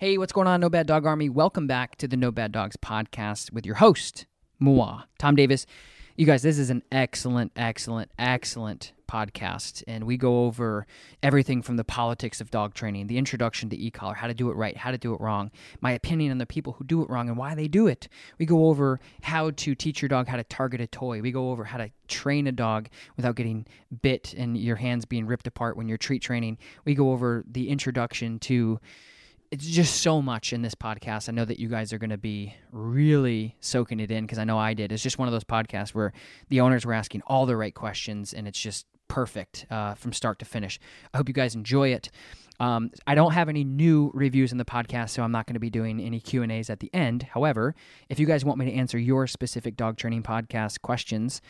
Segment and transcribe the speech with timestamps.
[0.00, 1.28] Hey, what's going on, No Bad Dog Army?
[1.28, 4.26] Welcome back to the No Bad Dogs podcast with your host,
[4.60, 5.66] Moi, Tom Davis.
[6.14, 10.86] You guys, this is an excellent, excellent, excellent podcast, and we go over
[11.20, 14.54] everything from the politics of dog training, the introduction to e-collar, how to do it
[14.54, 17.28] right, how to do it wrong, my opinion on the people who do it wrong
[17.28, 18.06] and why they do it.
[18.38, 21.20] We go over how to teach your dog how to target a toy.
[21.22, 23.66] We go over how to train a dog without getting
[24.02, 26.58] bit and your hands being ripped apart when you're treat training.
[26.84, 28.78] We go over the introduction to
[29.50, 31.28] it's just so much in this podcast.
[31.28, 34.44] I know that you guys are going to be really soaking it in because I
[34.44, 34.92] know I did.
[34.92, 36.12] It's just one of those podcasts where
[36.48, 40.38] the owners were asking all the right questions and it's just perfect uh, from start
[40.40, 40.78] to finish.
[41.12, 42.10] I hope you guys enjoy it.
[42.60, 45.60] Um, I don't have any new reviews in the podcast, so I'm not going to
[45.60, 47.22] be doing any Q and A's at the end.
[47.22, 47.74] However,
[48.08, 51.40] if you guys want me to answer your specific dog training podcast questions,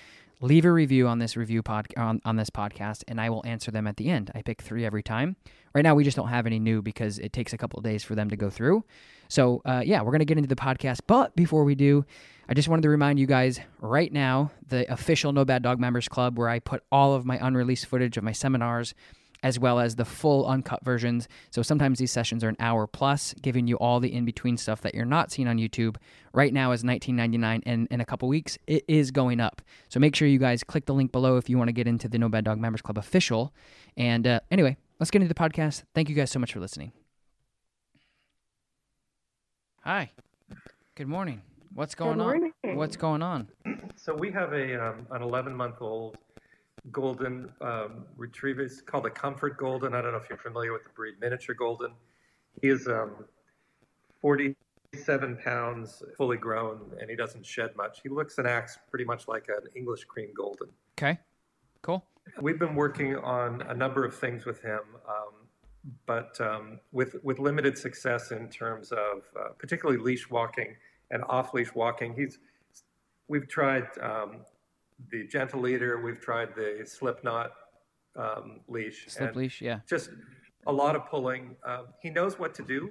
[0.41, 3.71] leave a review on this review pod on, on this podcast, and I will answer
[3.71, 4.31] them at the end.
[4.35, 5.37] I pick three every time.
[5.75, 8.03] Right now, we just don't have any new because it takes a couple of days
[8.05, 8.85] for them to go through.
[9.29, 11.01] So, uh, yeah, we're going to get into the podcast.
[11.07, 12.05] But before we do,
[12.49, 16.09] I just wanted to remind you guys right now the official No Bad Dog Members
[16.09, 18.95] Club, where I put all of my unreleased footage of my seminars
[19.43, 21.29] as well as the full uncut versions.
[21.51, 24.81] So sometimes these sessions are an hour plus, giving you all the in between stuff
[24.83, 25.97] that you're not seeing on YouTube.
[26.33, 29.63] Right now is 19.99, and in a couple weeks it is going up.
[29.89, 32.09] So make sure you guys click the link below if you want to get into
[32.09, 33.53] the No Bad Dog Members Club official.
[33.97, 35.85] And uh, anyway, let's get into the podcast.
[35.95, 36.93] Thank you guys so much for listening.
[39.83, 40.13] Hi.
[40.97, 41.43] Good morning.
[41.75, 42.53] What's going morning.
[42.65, 42.77] on?
[42.77, 43.49] What's going on?
[43.97, 46.19] So we have a um, an 11 month old
[46.93, 48.63] golden um, retriever.
[48.63, 49.95] It's called a Comfort Golden.
[49.95, 51.93] I don't know if you're familiar with the breed, miniature golden.
[52.61, 53.25] He is um,
[54.21, 58.01] 47 pounds, fully grown, and he doesn't shed much.
[58.03, 60.69] He looks and acts pretty much like an English cream golden.
[60.99, 61.19] Okay.
[61.83, 62.05] Cool.
[62.41, 67.39] We've been working on a number of things with him, um, but um, with with
[67.39, 70.75] limited success in terms of uh, particularly leash walking
[71.11, 72.15] and off leash walking.
[72.15, 72.39] He's
[73.29, 74.41] we've tried um,
[75.11, 77.53] the gentle leader, we've tried the slip knot
[78.17, 79.81] um, leash, Slip leash, yeah.
[79.89, 80.11] just
[80.67, 81.57] a lot of pulling.
[81.65, 82.91] Um, he knows what to do,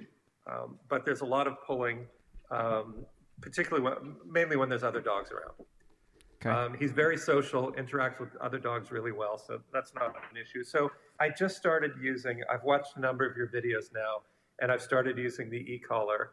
[0.50, 2.06] um, but there's a lot of pulling,
[2.50, 3.04] um,
[3.40, 5.52] particularly when, mainly when there's other dogs around.
[6.40, 6.50] Okay.
[6.50, 10.62] Um, he's very social, interacts with other dogs really well, so that's not an issue.
[10.62, 12.42] So I just started using.
[12.50, 14.22] I've watched a number of your videos now,
[14.60, 16.30] and I've started using the e-collar,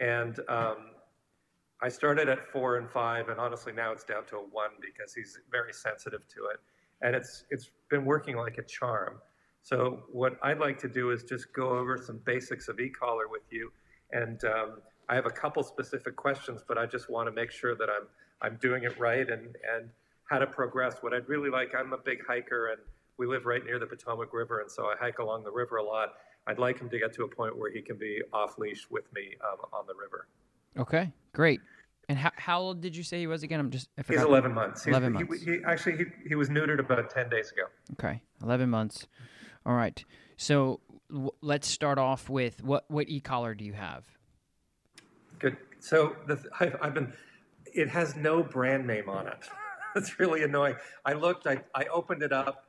[0.00, 0.91] and um,
[1.82, 5.12] I started at four and five, and honestly now it's down to a one because
[5.12, 6.60] he's very sensitive to it,
[7.02, 9.18] and it's it's been working like a charm.
[9.62, 13.42] So what I'd like to do is just go over some basics of e-collar with
[13.50, 13.72] you,
[14.12, 17.74] and um, I have a couple specific questions, but I just want to make sure
[17.74, 18.06] that I'm
[18.42, 19.90] I'm doing it right and and
[20.30, 20.98] how to progress.
[21.00, 22.80] What I'd really like, I'm a big hiker, and
[23.18, 25.84] we live right near the Potomac River, and so I hike along the river a
[25.84, 26.14] lot.
[26.46, 29.12] I'd like him to get to a point where he can be off leash with
[29.12, 30.28] me um, on the river.
[30.78, 31.12] Okay.
[31.32, 31.60] Great.
[32.12, 33.58] And how, how old did you say he was again?
[33.58, 34.84] I'm just I He's 11 months.
[34.84, 35.42] He's- 11 he- months.
[35.44, 37.62] He, actually he, he was neutered about 10 days ago.
[37.94, 39.06] Okay, eleven months.
[39.64, 40.04] All right.
[40.36, 44.04] So w- let's start off with what what e collar do you have?
[45.38, 45.56] Good.
[45.80, 47.14] So the, I've, I've been.
[47.72, 49.48] It has no brand name on it.
[49.94, 50.76] That's really annoying.
[51.06, 51.46] I looked.
[51.46, 52.66] I, I opened it up.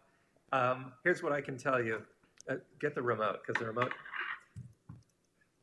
[0.54, 2.01] Um, here's what I can tell you.
[2.50, 3.92] Uh, get the remote because the remote.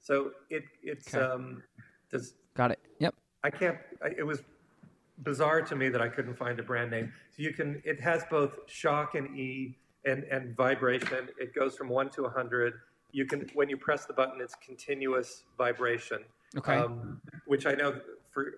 [0.03, 1.25] So it it's Okay.
[1.25, 1.63] um
[2.11, 2.81] does Got it.
[2.99, 3.15] Yep.
[3.45, 3.79] I can't.
[4.03, 4.43] I, it was
[5.23, 7.13] bizarre to me that I couldn't find a brand name.
[7.37, 7.83] So you can.
[7.85, 11.29] It has both shock and E and and vibration.
[11.39, 12.75] It goes from one to a hundred.
[13.13, 16.21] You can when you press the button, it's continuous vibration.
[16.57, 16.77] Okay.
[16.77, 18.01] Um, which I know
[18.31, 18.55] for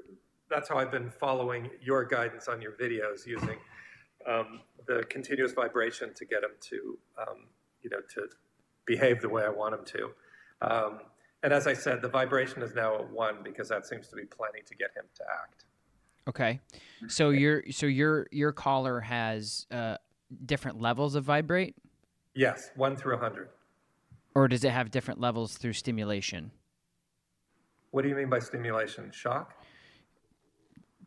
[0.50, 3.58] that's how I've been following your guidance on your videos using
[4.28, 7.46] um, the continuous vibration to get them to um,
[7.82, 8.28] you know to
[8.87, 10.11] behave the way I want them to.
[11.42, 14.24] And as I said, the vibration is now at one because that seems to be
[14.24, 15.64] plenty to get him to act.
[16.28, 16.60] Okay.
[17.08, 19.96] So your so your your collar has uh,
[20.46, 21.74] different levels of vibrate,
[22.34, 23.48] Yes, one through a hundred.
[24.34, 26.52] or does it have different levels through stimulation?
[27.90, 29.10] What do you mean by stimulation?
[29.12, 29.52] Shock?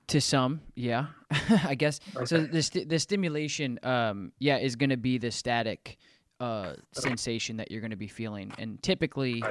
[0.09, 1.07] To some, yeah,
[1.63, 1.99] I guess.
[2.25, 5.97] So the sti- the stimulation, um, yeah, is going to be the static
[6.39, 9.41] uh, sensation that you're going to be feeling, and typically,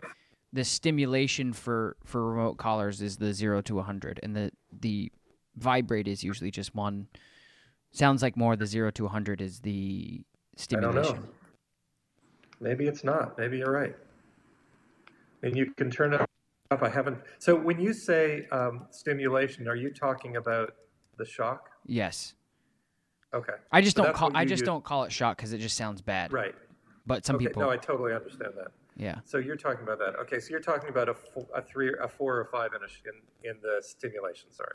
[0.55, 5.11] the stimulation for for remote collars is the zero to hundred, and the the
[5.57, 7.09] vibrate is usually just one.
[7.91, 10.23] Sounds like more the zero to hundred is the
[10.57, 11.29] stimulation I don't know.
[12.61, 13.37] Maybe it's not.
[13.37, 13.95] Maybe you're right.
[15.43, 16.31] And you can turn it up.
[16.71, 17.19] I haven't.
[17.39, 20.75] So when you say um, stimulation, are you talking about
[21.19, 21.71] the shock?
[21.87, 22.35] Yes,
[23.35, 23.53] Okay.
[23.73, 25.77] I just So don't call I just use- don't call it shock because it just
[25.77, 26.33] sounds bad.
[26.33, 26.55] Right.
[27.07, 27.47] But some okay.
[27.47, 28.69] people, No, I totally understand that.
[28.97, 30.17] Yeah, So you're talking about that.
[30.21, 30.39] Okay.
[30.39, 33.57] So you're talking about a, four, a three, a four, or five in a, in,
[33.57, 34.53] in the stimulation.
[34.53, 34.75] Sorry.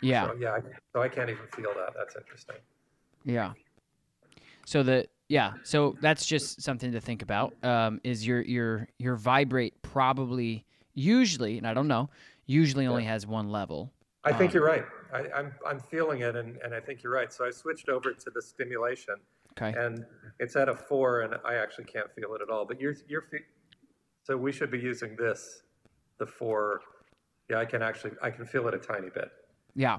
[0.00, 0.26] yeah.
[0.26, 0.58] So, yeah.
[0.92, 1.92] So I can't even feel that.
[1.96, 2.56] That's interesting.
[3.24, 3.52] Yeah.
[4.66, 7.54] So the yeah, so that's just something to think about.
[7.64, 10.64] Um, is your your your vibrate probably
[10.94, 12.08] usually, and I don't know,
[12.46, 13.92] usually only has one level.
[14.22, 14.84] I think Um, you're right.
[15.12, 17.32] I, I'm I'm feeling it, and, and I think you're right.
[17.32, 19.16] So I switched over to the stimulation,
[19.60, 19.76] Okay.
[19.78, 20.04] and
[20.38, 22.64] it's at a four, and I actually can't feel it at all.
[22.64, 23.26] But you're you're
[24.26, 25.62] so we should be using this,
[26.18, 26.80] the four.
[27.48, 29.30] Yeah, I can actually I can feel it a tiny bit.
[29.76, 29.98] Yeah.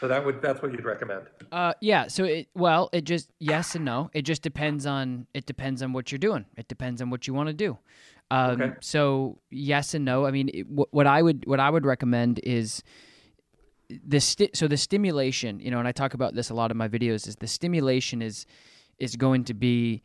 [0.00, 1.26] So that would that's what you'd recommend.
[1.52, 2.08] Uh, yeah.
[2.08, 4.10] So it well, it just yes and no.
[4.12, 6.46] It just depends on it depends on what you're doing.
[6.56, 7.78] It depends on what you want to do.
[8.32, 8.72] Um, Okay.
[8.80, 10.26] So yes and no.
[10.26, 12.82] I mean, it, what, what I would what I would recommend is
[13.88, 15.60] the sti- so the stimulation.
[15.60, 17.28] You know, and I talk about this a lot in my videos.
[17.28, 18.46] Is the stimulation is
[18.98, 20.02] is going to be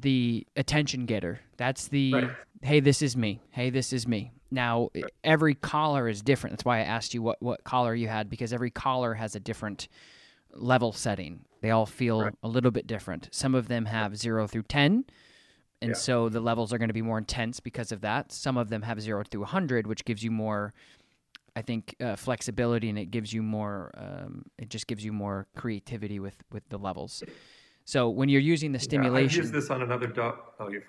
[0.00, 1.40] the attention getter.
[1.56, 2.30] That's the Right.
[2.62, 3.40] hey, this is me.
[3.50, 4.32] Hey, this is me.
[4.50, 4.90] Now,
[5.22, 6.52] every collar is different.
[6.52, 9.40] That's why I asked you what what collar you had because every collar has a
[9.40, 9.88] different
[10.52, 11.44] level setting.
[11.62, 12.34] They all feel Right.
[12.42, 13.28] a little bit different.
[13.32, 15.04] Some of them have 0 through 10.
[15.82, 15.94] And Yeah.
[15.94, 18.30] so the levels are going to be more intense because of that.
[18.32, 20.72] Some of them have 0 through 100, which gives you more
[21.56, 25.46] I think uh, flexibility and it gives you more um, it just gives you more
[25.56, 27.22] creativity with with the levels.
[27.84, 30.36] So when you're using the Yeah, I've stimulation, used this on another dog.
[30.58, 30.82] Oh, you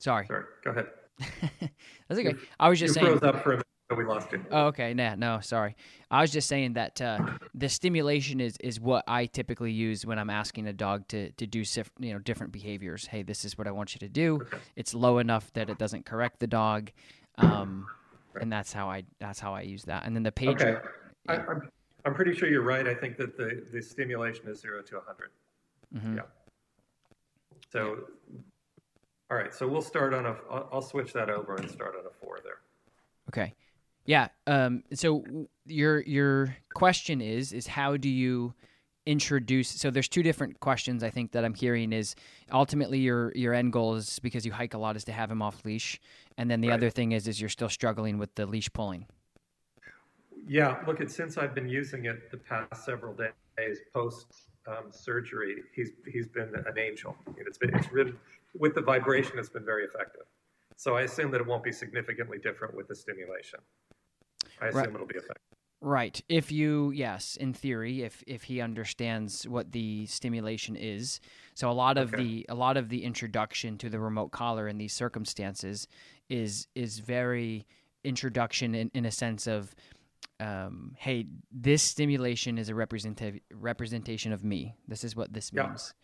[0.00, 0.44] sorry, sorry.
[0.64, 0.86] Go ahead.
[2.08, 2.34] that's okay.
[2.58, 3.06] I was You just saying.
[3.18, 4.44] froze up for a minute, so we lost you.
[4.50, 4.94] Oh, okay.
[4.94, 5.76] Nah, no, sorry.
[6.10, 7.18] I was just saying that uh,
[7.54, 11.46] the stimulation is is what I typically use when I'm asking a dog to to
[11.46, 13.06] do sif- you know different behaviors.
[13.06, 14.36] Hey, this is what I want you to do.
[14.42, 14.58] Okay.
[14.76, 16.90] It's low enough that it doesn't correct the dog,
[17.38, 17.86] um,
[18.40, 20.06] and that's how I that's how I use that.
[20.06, 20.78] And then the pager.
[20.78, 20.88] Okay.
[21.28, 21.70] I, I'm,
[22.04, 22.86] I'm pretty sure you're right.
[22.86, 25.30] I think that the, the stimulation is zero to 100.
[25.92, 26.16] Mhm.
[26.16, 26.22] Yeah.
[27.70, 28.04] So,
[29.30, 29.52] all right.
[29.52, 32.38] So we'll start on a, I'll, I'll switch that over and start on a four
[32.44, 32.58] there.
[33.30, 33.54] Okay.
[34.06, 34.28] Yeah.
[34.46, 35.24] Um, so
[35.66, 38.54] your your question is is how do you
[39.06, 39.68] introduce?
[39.68, 42.14] So there's two different questions I think that I'm hearing is
[42.52, 45.40] ultimately your your end goal is because you hike a lot is to have him
[45.42, 46.00] off leash,
[46.36, 46.74] and then the Right.
[46.74, 49.06] other thing is is you're still struggling with the leash pulling.
[50.46, 50.82] Yeah.
[50.86, 55.90] Look, at since I've been using it the past several days post um, surgery, he's,
[56.10, 57.16] he's been an angel.
[57.36, 57.88] It's been, it's
[58.58, 60.22] with the vibration, it's been very effective.
[60.76, 63.60] So I assume that it won't be significantly different with the stimulation.
[64.60, 64.94] I assume Right.
[64.94, 65.42] it'll be effective.
[65.80, 66.22] Right.
[66.30, 71.20] If you yes, in theory, if if he understands what the stimulation is.
[71.54, 72.22] So a lot of Okay.
[72.22, 75.86] the a lot of the introduction to the remote collar in these circumstances
[76.30, 77.66] is is very
[78.02, 79.74] introduction in, in a sense of
[80.40, 84.74] um, hey, this stimulation is a representative representation of me.
[84.88, 85.68] This is what this Yeah.
[85.68, 85.94] means.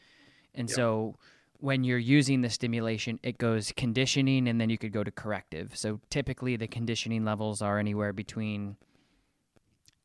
[0.54, 0.74] And Yeah.
[0.76, 1.16] so
[1.58, 5.76] when you're using the stimulation, it goes conditioning and then you could go to corrective.
[5.76, 8.76] So typically the conditioning levels are anywhere between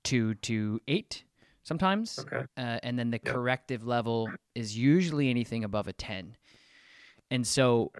[0.03, 1.23] two to eight
[1.63, 2.19] sometimes.
[2.19, 2.45] Okay.
[2.57, 3.33] Uh, and then the Yep.
[3.33, 6.35] corrective level is usually anything above a 10.
[7.31, 7.91] And so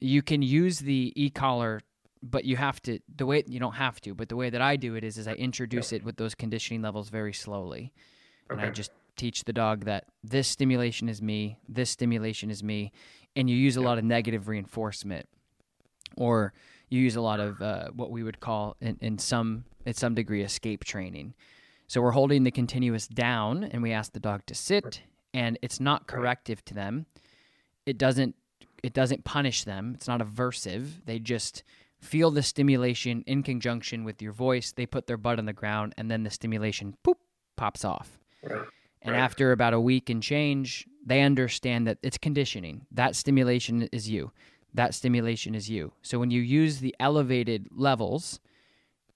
[0.00, 1.80] you can use the e-collar,
[2.22, 4.76] but you have to, the way, you don't have to, but the way that I
[4.76, 7.92] do it is, is I introduce it with those conditioning levels very slowly.
[8.50, 12.92] And I just teach the dog that this stimulation is me, this stimulation is me,
[13.36, 13.86] and you use a Yeah.
[13.86, 15.28] lot of negative reinforcement.
[16.16, 16.52] Or
[16.88, 20.14] you use a lot of uh, what we would call in, in some at some
[20.14, 21.34] degree escape training.
[21.86, 25.80] So we're holding the continuous down and we ask the dog to sit and it's
[25.80, 27.06] not corrective to them.
[27.86, 28.34] It doesn't
[28.82, 29.92] it doesn't punish them.
[29.94, 31.04] It's not aversive.
[31.04, 31.62] They just
[32.00, 34.72] feel the stimulation in conjunction with your voice.
[34.72, 37.18] They put their butt on the ground and then the stimulation poop
[37.56, 38.18] pops off.
[38.42, 38.66] Right.
[39.02, 39.20] And Right.
[39.20, 42.86] after about a week and change, they understand that it's conditioning.
[42.90, 44.32] That stimulation is you.
[44.74, 45.92] That stimulation is you.
[46.02, 48.40] So when you use the elevated levels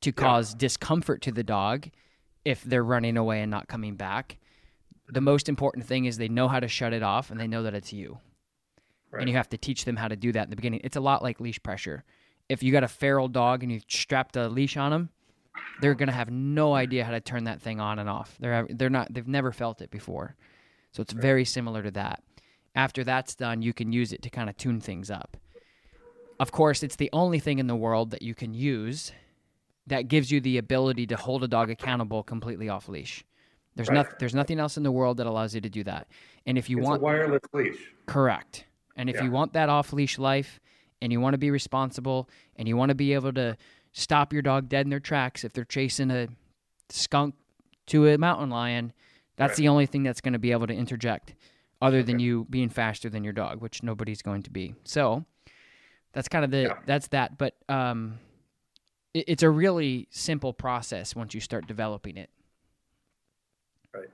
[0.00, 1.88] to cause discomfort to the dog,
[2.44, 4.38] if they're running away and not coming back,
[5.08, 7.62] the most important thing is they know how to shut it off and they know
[7.62, 8.18] that it's you.
[9.10, 9.20] Right.
[9.20, 10.80] And you have to teach them how to do that in the beginning.
[10.82, 12.02] It's a lot like leash pressure.
[12.48, 15.08] If you got a feral dog and you strapped a leash on them,
[15.80, 18.36] they're gonna have no idea how to turn that thing on and off.
[18.38, 20.36] They're they're not they've never felt it before,
[20.92, 22.22] so it's very similar to that.
[22.74, 25.36] After that's done, you can use it to kind of tune things up.
[26.40, 29.12] Of course, it's the only thing in the world that you can use
[29.86, 33.24] that gives you the ability to hold a dog accountable completely off leash.
[33.74, 33.96] There's Right.
[33.96, 36.08] nothing there's nothing else in the world that allows you to do that.
[36.46, 37.92] And if you It's want a wireless leash.
[38.06, 38.66] Correct.
[38.96, 39.24] And if Yeah.
[39.24, 40.60] you want that off leash life
[41.02, 43.56] and you want to be responsible and you want to be able to
[43.92, 46.28] stop your dog dead in their tracks if they're chasing a
[46.88, 47.34] skunk
[47.86, 48.92] to a mountain lion,
[49.36, 49.56] that's Right.
[49.56, 51.34] the only thing that's going to be able to interject
[51.82, 54.74] other than you being faster than your dog, which nobody's going to be.
[54.84, 55.24] So
[56.12, 56.78] that's kind of the Yeah.
[56.86, 58.18] that's that, but um
[59.12, 62.30] it, it's a really simple process once you start developing it.
[63.92, 64.08] Right.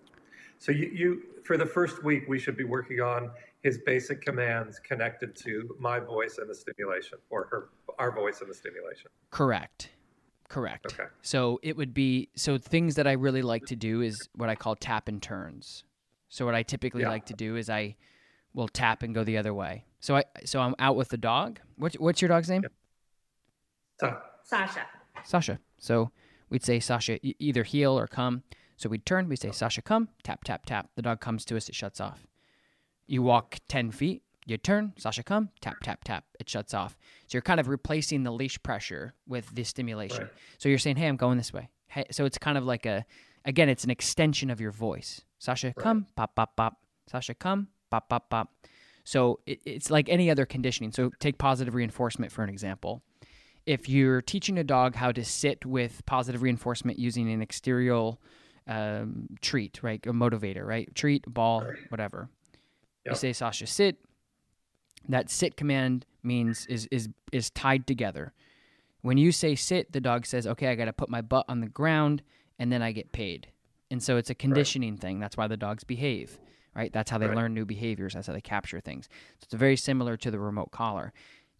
[0.59, 3.31] So you, you, for the first week, we should be working on
[3.63, 8.49] his basic commands connected to my voice and the stimulation, or her, our voice and
[8.51, 9.11] the stimulation.
[9.31, 9.91] Correct.
[10.49, 10.87] Correct.
[10.93, 11.09] Okay.
[11.23, 14.55] So it would be so things that I really like to do is what I
[14.55, 15.85] call tap and turns.
[16.31, 17.09] So what I typically Yeah.
[17.11, 17.97] like to do is I
[18.55, 19.85] will tap and go the other way.
[20.01, 21.61] So I so I'm out with the dog.
[21.77, 22.65] What's what's your dog's name?
[24.01, 24.87] So, Sasha.
[25.25, 25.59] Sasha.
[25.79, 26.13] So
[26.49, 28.43] we'd say Sasha e- either heel or come.
[28.77, 30.91] So we'd turn, we say Sasha come, tap tap tap.
[30.95, 32.27] The dog comes to us, it shuts off.
[33.09, 36.97] You walk 10 feet, you turn, Sasha come, tap tap tap, it shuts off.
[37.27, 40.25] So you're kind of replacing the leash pressure with the stimulation.
[40.25, 40.33] Right.
[40.59, 43.05] So you're saying, "Hey, I'm going this way." Hey, so it's kind of like a
[43.45, 45.23] again, it's an extension of your voice.
[45.39, 46.79] Sasha come, pop pop pop.
[47.11, 48.55] Sasha come, pop pop pop.
[49.05, 50.93] So it, it's like any other conditioning.
[50.93, 53.03] So take positive reinforcement for an example
[53.69, 58.13] if you're teaching a dog how to sit with positive reinforcement using an exterior
[58.67, 62.31] um, treat, right, a motivator, right, treat, ball, whatever.
[63.11, 63.97] You say, Sasha, sit.
[65.09, 68.33] That sit command means is is is tied together.
[69.01, 71.61] When you say sit, the dog says, "Okay, I got to put my butt on
[71.61, 72.23] the ground,
[72.59, 73.49] and then I get paid."
[73.91, 75.19] And so it's a conditioning thing.
[75.21, 76.39] That's why the dogs behave,
[76.75, 76.93] right?
[76.93, 77.37] That's how they Right.
[77.37, 78.13] learn new behaviors.
[78.15, 79.09] That's how they capture things.
[79.39, 81.13] So it's very similar to the remote collar.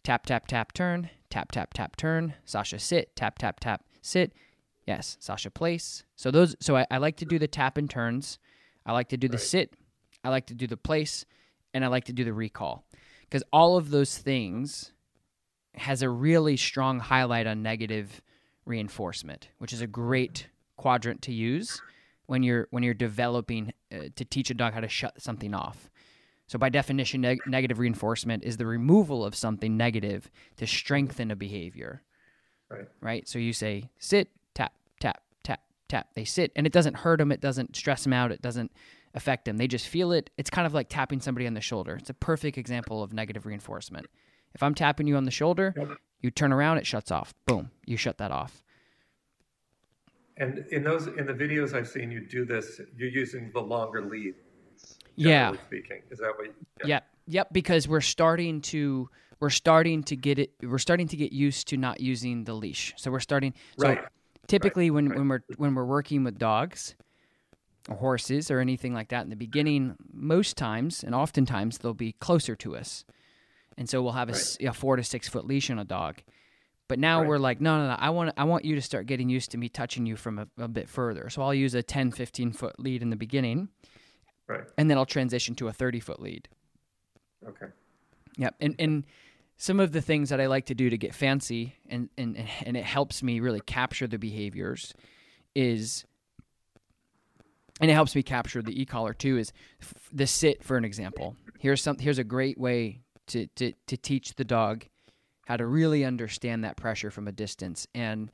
[0.03, 2.35] Tap tap tap turn, tap tap tap turn.
[2.45, 4.33] Sasha sit, tap tap tap sit.
[4.85, 6.03] Yes, Sasha place.
[6.15, 6.55] So those.
[6.59, 8.37] So I, I like to do the tap and turns.
[8.85, 9.41] I like to do the Right.
[9.41, 9.73] sit.
[10.23, 11.25] I like to do the place,
[11.73, 12.85] and I like to do the recall,
[13.21, 14.91] because all of those things
[15.75, 18.21] has a really strong highlight on negative
[18.65, 20.47] reinforcement, which is a great
[20.77, 21.81] quadrant to use
[22.25, 25.89] when you're when you're developing uh, to teach a dog how to shut something off.
[26.47, 31.35] So by definition, neg- negative reinforcement is the removal of something negative to strengthen a
[31.35, 32.01] behavior.
[32.69, 32.87] Right.
[33.01, 33.27] Right.
[33.27, 36.07] So you say sit, tap, tap, tap, tap.
[36.15, 37.31] They sit, and it doesn't hurt them.
[37.31, 38.31] It doesn't stress them out.
[38.31, 38.71] It doesn't
[39.13, 39.57] affect them.
[39.57, 40.29] They just feel it.
[40.37, 41.95] It's kind of like tapping somebody on the shoulder.
[41.95, 44.07] It's a perfect example of negative reinforcement.
[44.53, 45.73] If I'm tapping you on the shoulder,
[46.21, 47.33] you turn around, it shuts off.
[47.45, 48.63] Boom, you shut that off.
[50.37, 54.01] and in those, in the videos I've seen you do this, you're using the longer
[54.01, 54.35] lead.
[55.15, 55.53] Yeah.
[55.67, 56.45] Speaking, is that what?
[56.47, 56.53] You,
[56.85, 57.03] Yep.
[57.27, 57.47] Yep.
[57.51, 59.09] Because we're starting to
[59.41, 60.51] we're starting to get it.
[60.63, 62.93] We're starting to get used to not using the leash.
[62.97, 63.53] So we're starting.
[63.77, 63.99] So Right.
[64.47, 66.95] typically, when when we're when we're working with dogs
[67.89, 72.13] or horses or anything like that in the beginning, most times and oftentimes they'll be
[72.13, 73.03] closer to us,
[73.77, 76.17] and so we'll have a four to six foot leash on a dog.
[76.87, 77.27] But now Right.
[77.29, 77.95] we're like, no, no, no.
[77.99, 80.47] I want I want you to start getting used to me touching you from a,
[80.57, 81.29] a bit further.
[81.29, 83.69] So I'll use a 10, 15 foot lead in the beginning,
[84.47, 84.63] Right.
[84.77, 86.47] and then I'll transition to a 30 foot lead.
[87.47, 87.67] Okay.
[88.37, 88.55] Yep.
[88.59, 89.05] And and
[89.57, 92.75] some of the things that I like to do to get fancy and and and
[92.75, 94.93] it helps me really capture the behaviors
[95.55, 96.05] is
[97.79, 101.35] and it helps me capture the e-collar too is f- the sit for an example.
[101.59, 104.85] Here's some here's a great way to to to teach the dog
[105.45, 107.87] how to really understand that pressure from a distance.
[107.95, 108.31] And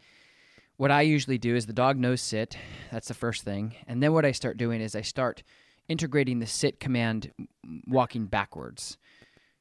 [0.76, 2.58] what I usually do is the dog knows sit.
[2.92, 3.76] That's the first thing.
[3.88, 5.42] And then what I start doing is I start
[5.88, 7.32] integrating the sit command
[7.88, 8.98] walking backwards.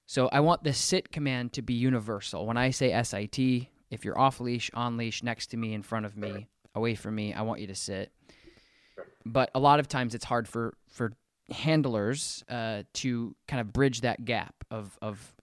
[0.06, 2.44] So I want the sit command to be universal.
[2.46, 3.38] When I say SIT,
[3.90, 7.14] if you're off leash, on leash, next to me, in front of me, away from
[7.14, 8.10] me, I want you to sit.
[9.26, 11.12] But a lot of times it's hard for for
[11.50, 15.34] handlers uh, to kind of bridge that gap of of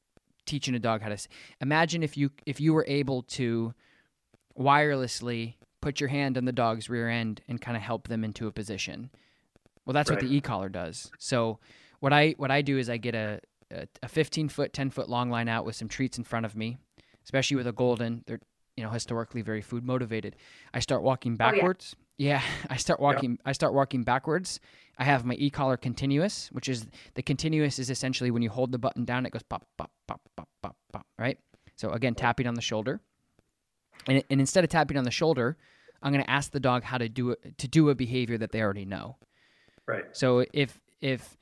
[0.46, 1.14] teaching a dog how to.
[1.14, 1.28] s-
[1.62, 3.74] Imagine if you if you were able to
[4.58, 8.48] wirelessly put your hand on the dog's rear end and kind of help them into
[8.48, 9.10] a position.
[9.86, 11.12] Well, that's what the e-collar does.
[11.18, 11.60] So
[12.00, 13.40] what I what I do is I get a
[13.72, 16.56] a, a 15 foot, 10 foot long line out with some treats in front of
[16.56, 16.78] me,
[17.24, 18.24] especially with a golden.
[18.28, 18.40] They're
[18.78, 20.36] you know historically very food motivated.
[20.74, 21.52] I start walking yeah.
[21.52, 21.96] backwards.
[21.98, 22.01] yeah.
[22.70, 23.40] I start walking.
[23.46, 24.60] I start walking backwards.
[24.98, 28.78] I have my e-collar continuous, which is the continuous is essentially when you hold the
[28.78, 31.08] button down, it goes pop, pop, pop, pop, pop, pop.
[31.18, 31.40] Right.
[31.76, 33.02] So again, tapping on the shoulder,
[34.08, 35.58] and, and instead of tapping on the shoulder,
[36.04, 38.52] I'm going to ask the dog how to do it to do a behavior that
[38.52, 39.18] they already know.
[39.88, 40.04] Right.
[40.12, 41.38] So if if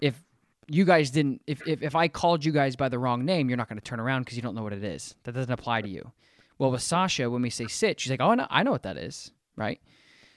[0.00, 0.20] if
[0.66, 3.56] you guys didn't if if, if I called you guys by the wrong name, you're
[3.56, 5.14] not going to turn around because you don't know what it is.
[5.24, 6.12] That doesn't apply to you.
[6.58, 8.96] Well, with Sasha, when we say sit, she's like, "Oh, no, I know what that
[8.96, 9.80] is." Right?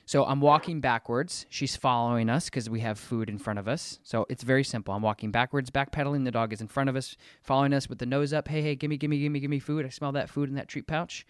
[0.06, 1.46] So I'm walking backwards.
[1.50, 4.00] She's following us because we have food in front of us.
[4.04, 4.94] So it's very simple.
[4.94, 6.26] I'm walking backwards, backpedaling.
[6.26, 8.48] The dog is in front of us, following us with the nose up.
[8.48, 9.86] Hey, hey, gimme, gimme, gimme, gimme food.
[9.86, 11.26] I smell that food in that treat pouch.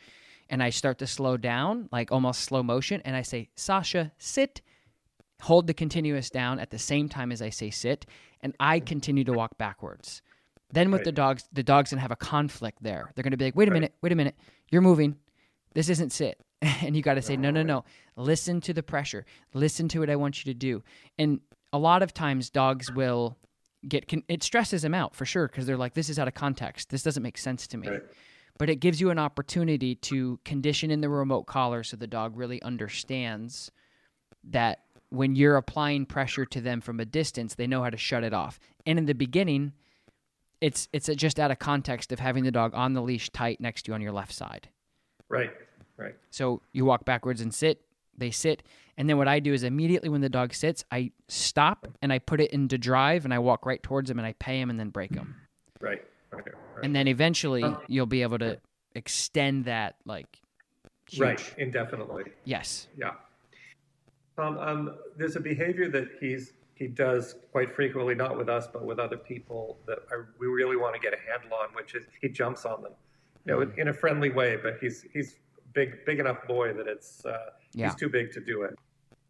[0.50, 3.02] And I start to slow down, like almost slow motion.
[3.06, 4.62] And I say, Sasha, sit.
[5.44, 8.06] Hold the continuous down at the same time as I say sit.
[8.42, 10.22] And I continue to walk backwards.
[10.72, 11.06] Then with Right.
[11.06, 13.12] the dogs, the dog's gonna have a conflict there.
[13.14, 13.76] They're gonna be like, wait a Right.
[13.78, 14.36] minute, wait a minute,
[14.72, 15.18] you're moving.
[15.74, 16.40] This isn't sit.
[16.62, 17.84] and you got to say, no, oh, no, no.
[18.16, 19.26] Listen to the pressure.
[19.54, 20.84] Listen to what I want you to do.
[21.18, 21.40] And
[21.74, 23.38] a lot of times, dogs will
[23.88, 26.34] get con- it stresses them out for sure because they're like, this is out of
[26.34, 26.90] context.
[26.90, 27.90] This doesn't make sense to me.
[27.90, 28.02] Right.
[28.60, 32.38] But it gives you an opportunity to condition in the remote collar so the dog
[32.38, 33.72] really understands
[34.44, 38.24] that when you're applying pressure to them from a distance, they know how to shut
[38.24, 38.60] it off.
[38.86, 39.74] And in the beginning,
[40.60, 43.84] it's it's just out of context of having the dog on the leash tight next
[43.84, 44.70] to you on your left side.
[45.32, 45.52] Right.
[45.98, 46.16] Right.
[46.30, 47.82] So you walk backwards and sit.
[48.18, 48.62] They sit,
[48.98, 52.20] and then what I do is immediately when the dog sits, I stop and I
[52.20, 54.80] put it into drive, and I walk right towards him and I pay him and
[54.80, 55.36] then break him,
[55.80, 56.04] Right.
[56.34, 56.52] Okay.
[56.76, 56.86] Right.
[56.86, 58.60] and then eventually you'll be able to
[58.96, 60.42] extend that like
[61.10, 61.22] huge.
[61.22, 61.54] right.
[61.58, 62.26] Indefinitely.
[62.46, 62.88] Yes.
[62.98, 63.12] Yeah.
[64.38, 68.84] Um, um, there's a behavior that he's he does quite frequently, not with us, but
[68.86, 72.06] with other people that I, we really want to get a handle on, which is
[72.22, 72.94] he jumps on them,
[73.46, 74.58] you know, in a friendly way.
[74.62, 75.38] But he's he's
[75.74, 77.38] big big enough boy that it's uh,
[77.74, 77.88] Yeah.
[77.88, 78.76] he's too big to do it.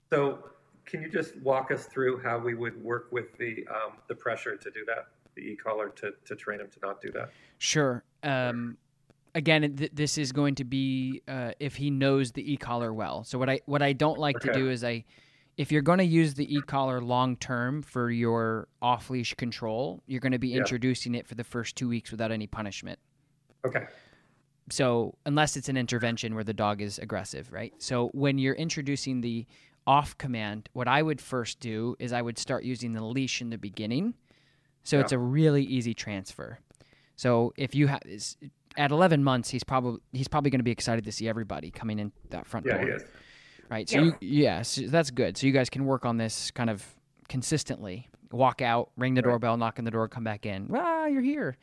[0.09, 0.49] So,
[0.85, 4.55] can you just walk us through how we would work with the um, the pressure
[4.57, 7.31] to do that, the e collar to to train him to not do that?
[7.59, 8.03] Sure.
[8.23, 8.77] Um,
[9.35, 13.23] again, th- this is going to be uh, if he knows the e-collar well.
[13.23, 15.05] So what I what I don't like to do is I,
[15.57, 20.19] if you're going to use the e-collar long term for your off leash control, you're
[20.19, 20.57] going to be Yeah.
[20.57, 22.99] introducing it for the first two weeks without any punishment.
[23.65, 23.85] Okay.
[24.69, 27.73] So unless it's an intervention where the dog is aggressive, right?
[27.77, 29.45] So when you're introducing the
[29.85, 33.49] off command, what I would first do is I would start using the leash in
[33.49, 34.13] the beginning.
[34.83, 36.59] So it's a really easy transfer.
[37.15, 38.01] So if you have
[38.77, 41.99] at 11 months, he's probably he's probably going to be excited to see everybody coming
[41.99, 43.03] in that front Yeah, door, he is.
[43.69, 43.89] right?
[43.89, 44.03] So Yeah.
[44.05, 45.37] you yeah, so that's good.
[45.37, 46.85] So you guys can work on this kind of
[47.27, 48.07] consistently.
[48.31, 49.31] Walk out, ring the Right.
[49.31, 50.69] doorbell, knock on the door, come back in.
[50.73, 51.57] Ah, you're here.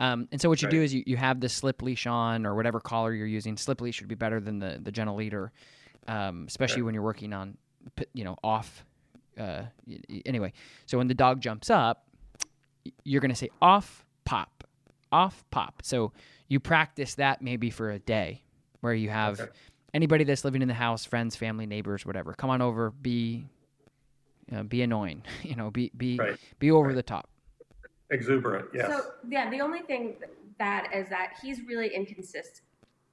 [0.00, 2.54] Um, and so what you do is you, you have the slip leash on or
[2.56, 3.56] whatever collar you're using.
[3.56, 5.52] Slip leash would be better than the the gentle leader,
[6.08, 6.86] um, especially Right.
[6.86, 7.56] when you're working on,
[8.14, 8.84] you know, off.
[9.38, 9.62] Uh,
[10.26, 10.52] anyway,
[10.86, 12.06] so when the dog jumps up,
[13.04, 14.64] you're gonna say off, pop,
[15.12, 15.80] off, pop.
[15.82, 16.12] So
[16.48, 18.42] you practice that maybe for a day,
[18.80, 19.50] where you have Okay.
[19.94, 23.46] anybody that's living in the house, friends, family, neighbors, whatever, come on over, be,
[24.52, 26.36] uh, be annoying, you know, be be Right.
[26.58, 26.96] be over Right.
[26.96, 27.29] the top.
[28.10, 28.68] Exuberant.
[28.74, 28.88] Yes.
[28.90, 30.16] So yeah, the only thing
[30.58, 32.62] that is that he's really inconsistent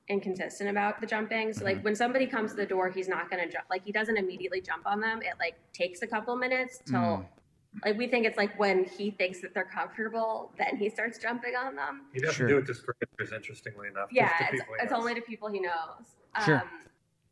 [0.10, 1.52] inconsistent about the jumping.
[1.52, 1.66] So Mm-hmm.
[1.66, 4.62] like when somebody comes to the door, he's not gonna jump like he doesn't immediately
[4.62, 5.22] jump on them.
[5.22, 7.26] It like takes a couple minutes till Mm.
[7.86, 11.56] like we think it's like when he thinks that they're comfortable, then he starts jumping
[11.56, 12.06] on them.
[12.14, 12.48] he doesn't Sure.
[12.48, 14.08] do it to strangers, interestingly enough.
[14.12, 16.06] Yeah, just to it's, it's only to people he knows.
[16.46, 16.62] Sure.
[16.62, 16.70] Um,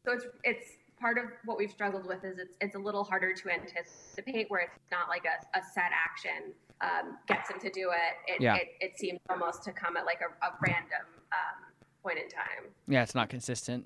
[0.05, 0.67] so it's it's
[0.99, 4.61] part of what we've struggled with is it's it's a little harder to anticipate where
[4.61, 8.33] it's not like a, a set action um, gets him to do it.
[8.33, 8.55] It, Yeah.
[8.55, 11.63] it it seems almost to come at like a, a random um,
[12.03, 12.71] point in time.
[12.87, 13.85] Yeah, it's not consistent.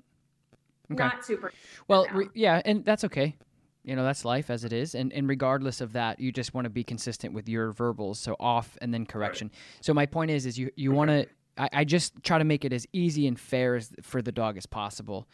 [0.92, 1.02] Okay.
[1.04, 1.52] Not super.
[1.88, 2.16] Well, now.
[2.16, 3.36] re- yeah, and that's okay.
[3.84, 4.94] You know, that's life as it is.
[4.94, 8.18] And and regardless of that, you just want to be consistent with your verbals.
[8.18, 9.50] So off and then correction.
[9.80, 11.26] So my point is, is you you want to.
[11.56, 14.56] I, I just try to make it as easy and fair as for the dog
[14.56, 15.28] as possible.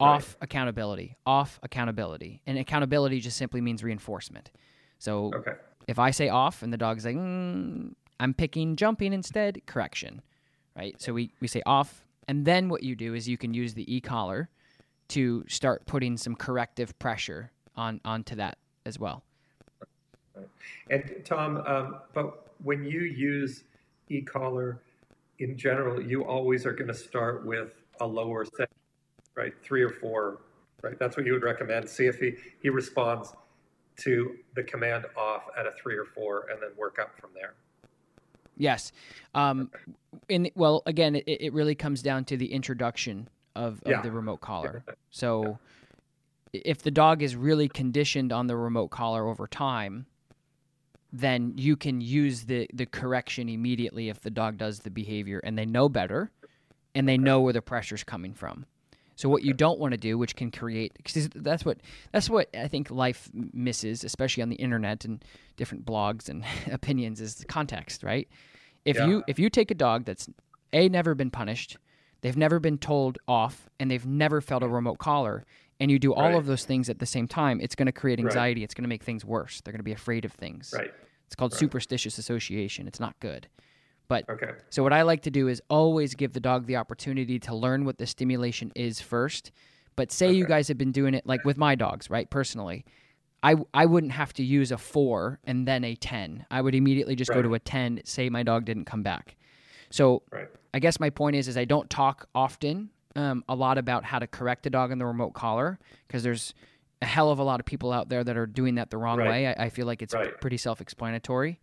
[0.00, 1.16] Off accountability.
[1.26, 2.40] Off accountability.
[2.46, 4.52] And accountability just simply means reinforcement.
[5.00, 5.52] So Okay.
[5.88, 10.20] If I say off and the dog's like, mm, I'm picking jumping instead, correction,
[10.76, 10.94] right?
[11.00, 13.92] So we, we say off, And then what you do is you can use the
[13.92, 14.50] e-collar
[15.08, 19.22] to start putting some corrective pressure on onto that as well.
[20.90, 23.64] And Tom, um, but when you use
[24.10, 24.80] e-collar
[25.38, 27.70] in general, you always are going to start with
[28.00, 28.66] a lower setting,
[29.34, 29.54] right?
[29.62, 30.40] Three or four,
[30.82, 30.98] right?
[30.98, 31.88] That's what you would recommend.
[31.88, 33.32] See if he, he responds
[33.98, 37.54] to the command off at a three or four and then work up from there.
[38.56, 38.92] Yes.
[39.34, 39.70] Um,
[40.28, 44.02] in, well, again, it, it really comes down to the introduction of, of Yeah.
[44.02, 44.82] the remote collar.
[45.10, 45.58] So
[46.52, 50.06] if the dog is really conditioned on the remote collar over time,
[51.12, 55.56] then you can use the, the correction immediately if the dog does the behavior and
[55.56, 56.30] they know better
[56.94, 58.66] and they know where the pressure's coming from.
[59.18, 61.78] So what you don't want to do, which can create, because that's what
[62.12, 65.24] that's what I think life misses, especially on the internet and
[65.56, 68.28] different blogs and opinions, is the context, right?
[68.84, 69.06] If Yeah.
[69.06, 70.28] you if you take a dog that's
[70.72, 71.78] a never been punished,
[72.20, 75.44] they've never been told off, and they've never felt a remote collar,
[75.80, 76.34] and you do all Right.
[76.36, 78.26] of those things at the same time, it's going to create Right.
[78.26, 78.62] anxiety.
[78.62, 79.60] It's going to make things worse.
[79.60, 80.72] They're going to be afraid of things.
[80.72, 80.92] Right.
[81.26, 81.58] It's called Right.
[81.58, 82.86] superstitious association.
[82.86, 83.48] It's not good.
[84.08, 84.50] But Okay.
[84.70, 87.84] so what I like to do is always give the dog the opportunity to learn
[87.84, 89.52] what the stimulation is first.
[89.96, 92.28] But say you guys have been doing it like with my dogs, right?
[92.30, 92.84] Personally,
[93.42, 96.46] I I wouldn't have to use a four and then a ten.
[96.50, 98.00] I would immediately just go to a ten.
[98.04, 99.36] Say my dog didn't come back.
[99.90, 100.48] So Right.
[100.74, 104.18] I guess my point is is I don't talk often um, a lot about how
[104.18, 106.54] to correct a dog in the remote collar because there's
[107.02, 109.18] a hell of a lot of people out there that are doing that the wrong
[109.18, 109.28] Right.
[109.28, 109.46] way.
[109.48, 110.38] I, I feel like it's Right.
[110.40, 111.58] pretty self-explanatory.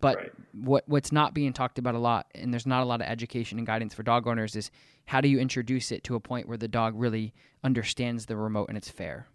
[0.00, 0.32] But Right.
[0.52, 3.58] what what's not being talked about a lot, and there's not a lot of education
[3.58, 4.70] and guidance for dog owners, is
[5.06, 7.34] how do you introduce it to a point where the dog really
[7.64, 9.26] understands the remote and it's fair.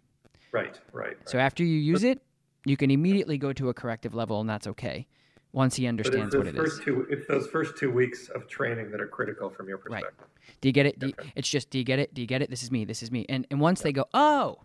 [0.52, 0.78] Right.
[0.92, 1.16] Right.
[1.26, 2.20] So after you use it,
[2.64, 5.06] you can immediately go to a corrective level, and that's okay.
[5.52, 6.60] Once he understands what it is.
[6.60, 7.06] first two.
[7.08, 10.12] It's those first two weeks of training that are critical from your perspective.
[10.18, 10.28] Right.
[10.60, 10.98] Do you get it?
[10.98, 12.12] Do you- it's just, do you get it?
[12.12, 12.50] Do you get it?
[12.50, 12.84] This is me.
[12.84, 13.24] This is me.
[13.28, 14.58] And and once they go, oh,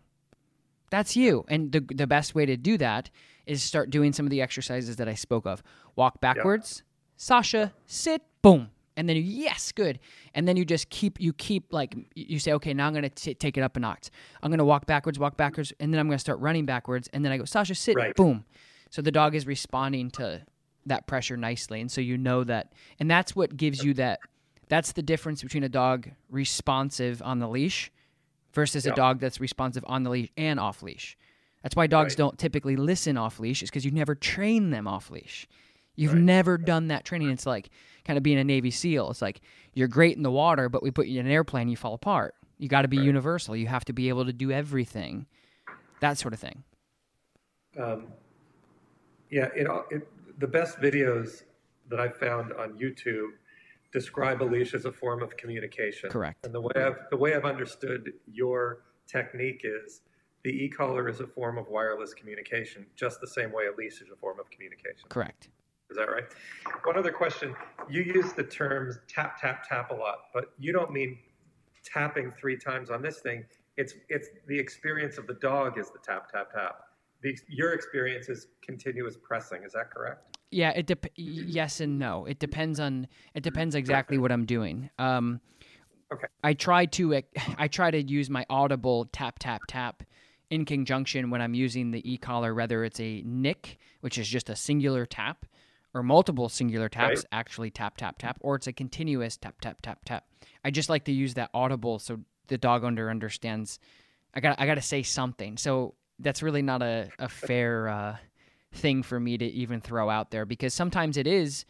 [0.89, 1.45] that's you.
[1.47, 3.09] And the the best way to do that
[3.45, 5.61] is start doing some of the exercises that I spoke of.
[5.95, 6.83] Walk backwards,
[7.17, 9.99] Sasha, sit, boom, and then you, yes, good.
[10.33, 13.57] And then you just keep you keep like you say, okay, now I'm gonna take
[13.57, 14.09] it up a notch.
[14.41, 17.31] I'm gonna walk backwards, walk backwards, and then I'm gonna start running backwards, and then
[17.31, 18.15] I go, Sasha, sit, Right.
[18.15, 18.45] boom.
[18.89, 20.41] So the dog is responding to
[20.85, 24.19] that pressure nicely, and so you know that, and that's what gives you that.
[24.67, 27.91] That's the difference between a dog responsive on the leash
[28.53, 31.17] versus a dog that's responsive on the leash and off leash.
[31.63, 32.17] That's why dogs Right.
[32.17, 35.47] don't typically listen off leash, is because you never train them off leash.
[35.95, 36.21] You've Right.
[36.21, 37.29] never done that training.
[37.29, 37.69] It's like
[38.05, 39.11] kind of being a Navy SEAL.
[39.11, 39.41] It's like
[39.73, 42.33] you're great in the water, but we put you in an airplane, you fall apart.
[42.57, 43.05] You got to be Right.
[43.05, 43.55] universal.
[43.55, 45.27] You have to be able to do everything,
[45.99, 46.63] that sort of thing.
[47.77, 48.07] Um,
[49.29, 50.07] yeah, it, it
[50.39, 51.43] the best videos
[51.89, 53.29] that I've found on YouTube
[53.91, 56.09] describe a leash as a form of communication.
[56.09, 56.45] Correct.
[56.45, 60.01] And the way I've the way I've understood your technique is
[60.43, 64.09] the e-collar is a form of wireless communication, just the same way a leash is
[64.11, 65.07] a form of communication.
[65.09, 65.49] Correct.
[65.89, 66.23] Is that right?
[66.85, 67.53] One other question.
[67.89, 71.17] You use the terms tap, tap, tap a lot, but you don't mean
[71.83, 73.43] tapping three times on this thing.
[73.77, 76.81] It's it's the experience of the dog is the tap, tap, tap.
[77.21, 79.63] The, your experience is continuous pressing.
[79.63, 80.37] Is that correct?
[80.49, 82.25] Yeah, it dep- yes and no.
[82.25, 84.89] It depends on it depends exactly what I'm doing.
[84.97, 85.41] Um,
[86.13, 86.27] Okay.
[86.43, 87.21] I try to
[87.57, 90.03] I try to use my audible tap tap tap
[90.51, 94.55] in conjunction when I'm using the e-collar, whether it's a nick, which is just a
[94.55, 95.45] singular tap,
[95.93, 97.25] or multiple singular taps, Right.
[97.31, 100.25] actually tap tap tap, or it's a continuous tap tap tap tap.
[100.63, 103.79] I just like to use that audible so the dog under understands.
[104.35, 105.57] I got I got to say something.
[105.57, 107.87] So that's really not a a fair.
[107.89, 108.17] Uh,
[108.73, 111.65] thing for me to even throw out there because sometimes it is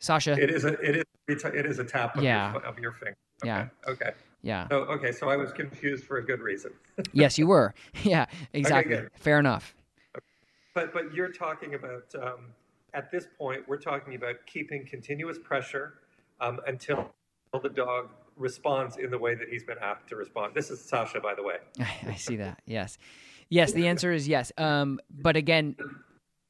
[0.00, 0.32] Sasha.
[0.32, 2.52] It is a it is it is a tap of, Yeah.
[2.52, 3.14] your, of your finger.
[3.44, 3.46] Okay.
[3.48, 3.68] Yeah.
[3.86, 4.10] Okay.
[4.42, 4.68] Yeah.
[4.68, 6.72] So okay, so I was confused for a good reason.
[7.12, 7.74] yes, you were.
[8.02, 8.96] Yeah, exactly.
[8.96, 9.10] good.
[9.16, 9.74] Fair enough.
[10.74, 12.52] But but you're talking about um,
[12.94, 15.94] at this point we're talking about keeping continuous pressure
[16.40, 17.10] um, until
[17.62, 20.54] the dog responds in the way that he's been apt to respond.
[20.54, 21.56] This is Sasha, by the way.
[22.06, 22.60] I see that.
[22.66, 22.98] Yes.
[23.48, 24.52] Yes, the answer is yes.
[24.58, 25.76] Um, but again,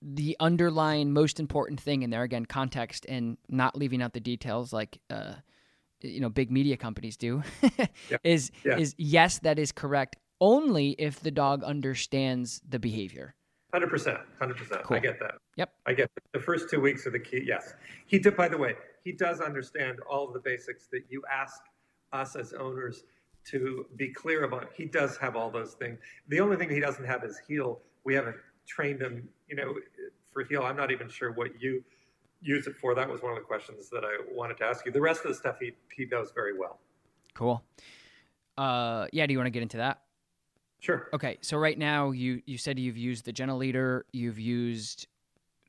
[0.03, 4.73] the underlying most important thing in there again context and not leaving out the details
[4.73, 5.35] like uh,
[6.03, 7.43] you know big media companies do
[8.25, 8.79] is Yeah.
[8.79, 13.35] is yes that is correct only if the dog understands the behavior
[13.73, 14.81] Hundred percent, hundred percent.
[14.91, 15.35] I get that.
[15.57, 15.71] Yep.
[15.87, 16.23] I get that.
[16.33, 17.43] the first two weeks are the key.
[17.45, 17.75] Yes,
[18.07, 18.35] he did.
[18.37, 21.61] By the way, he does understand all of the basics that you ask
[22.13, 23.03] us as owners
[23.51, 24.71] to be clear about.
[24.75, 25.99] He does have all those things.
[26.29, 27.81] The only thing he doesn't have is heel.
[28.05, 29.29] We haven't trained him.
[29.49, 29.75] You know,
[30.33, 30.63] for heel.
[30.63, 31.85] I'm not even sure what you
[32.41, 32.95] use it for.
[32.95, 34.93] That was one of the questions that I wanted to ask you.
[34.93, 36.79] The rest of the stuff he he knows very well.
[37.35, 37.63] Cool.
[38.57, 39.27] Uh, yeah.
[39.27, 40.01] Do you want to get into that?
[40.81, 41.09] Sure.
[41.13, 41.39] Okay.
[41.41, 44.07] So right now, you you said you've used the Gentle Leader.
[44.13, 45.07] You've used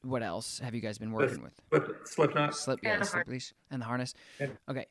[0.03, 1.53] what else have you guys been working with?
[1.69, 2.55] Slip, slip knot.
[2.55, 4.13] Slip, yeah, And the the slip leash and the harness.
[4.39, 4.85] And- Okay.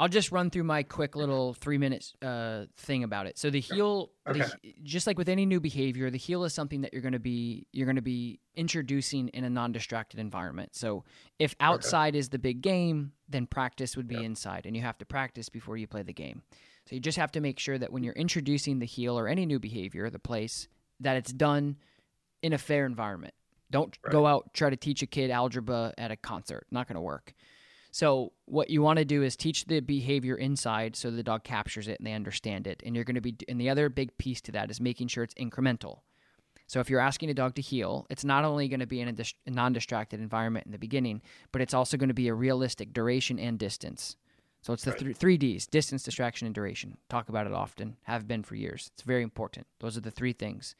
[0.00, 3.36] I'll just run through my quick little three minutes uh, thing about it.
[3.36, 4.50] So the heel, the,
[4.82, 7.66] just like with any new behavior, the heel is something that you're going to be
[7.70, 10.74] you're going to be introducing in a non-distracted environment.
[10.74, 11.04] So
[11.38, 15.04] if outside is the big game, then practice would be inside, and you have to
[15.04, 16.40] practice before you play the game.
[16.88, 19.44] So you just have to make sure that when you're introducing the heel or any
[19.44, 20.66] new behavior, the place,
[21.00, 21.76] that it's done
[22.42, 23.34] in a fair environment.
[23.70, 26.66] Don't go out try to teach a kid algebra at a concert.
[26.70, 27.34] Not going to work.
[27.90, 31.88] So what you want to do is teach the behavior inside so the dog captures
[31.88, 32.82] it and they understand it.
[32.84, 35.24] And you're going to be and the other big piece to that is making sure
[35.24, 36.00] it's incremental.
[36.66, 39.08] So if you're asking a dog to heel, it's not only going to be in
[39.08, 42.34] a, dis- a non-distracted environment in the beginning, but it's also going to be a
[42.34, 44.14] realistic duration and distance.
[44.62, 46.96] So it's the th- three Ds: distance, distraction, and duration.
[47.08, 47.96] Talk about it often.
[48.04, 48.90] Have been for years.
[48.94, 49.66] It's very important.
[49.80, 50.76] Those are the three things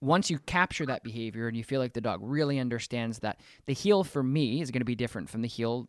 [0.00, 3.72] once you capture that behavior and you feel like the dog really understands that the
[3.72, 5.86] heel for me is going to be different from the heel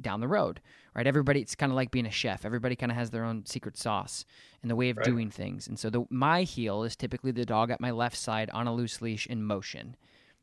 [0.00, 0.60] down the road
[0.96, 1.06] right?
[1.06, 2.44] Everybody it's kind of like being a chef.
[2.44, 4.24] Everybody kind of has their own secret sauce
[4.62, 5.04] and the way of Right.
[5.04, 5.68] doing things.
[5.68, 8.74] And so the my heel is typically the dog at my left side on a
[8.74, 9.94] loose leash in motion.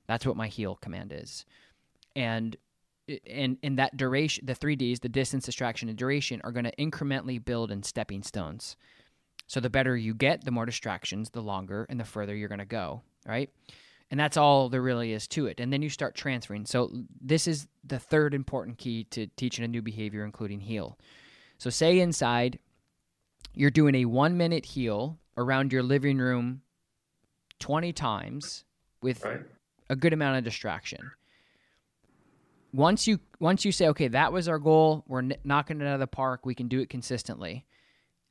[0.08, 1.46] That's what my heel command is.
[2.16, 2.56] And
[3.28, 7.44] and in that duration the 3ds the distance distraction and duration are going to incrementally
[7.44, 8.78] build in stepping stones.
[9.48, 12.60] So the better you get, the more distractions, the longer and the further you're going
[12.60, 13.50] to go, right?
[14.14, 15.60] And that's all there really is to it.
[15.60, 16.68] And then you start transferring.
[16.68, 21.00] So this is the third important key to teaching a new behavior, including heel.
[21.58, 22.60] So say inside,
[23.56, 26.62] you're doing a one minute heel around your living room
[27.58, 28.66] 20 times
[29.02, 29.42] with Right.
[29.90, 31.10] a good amount of distraction.
[32.72, 36.00] Once you once you say, okay, that was our goal, we're knocking it out of
[36.00, 37.66] the park, we can do it consistently.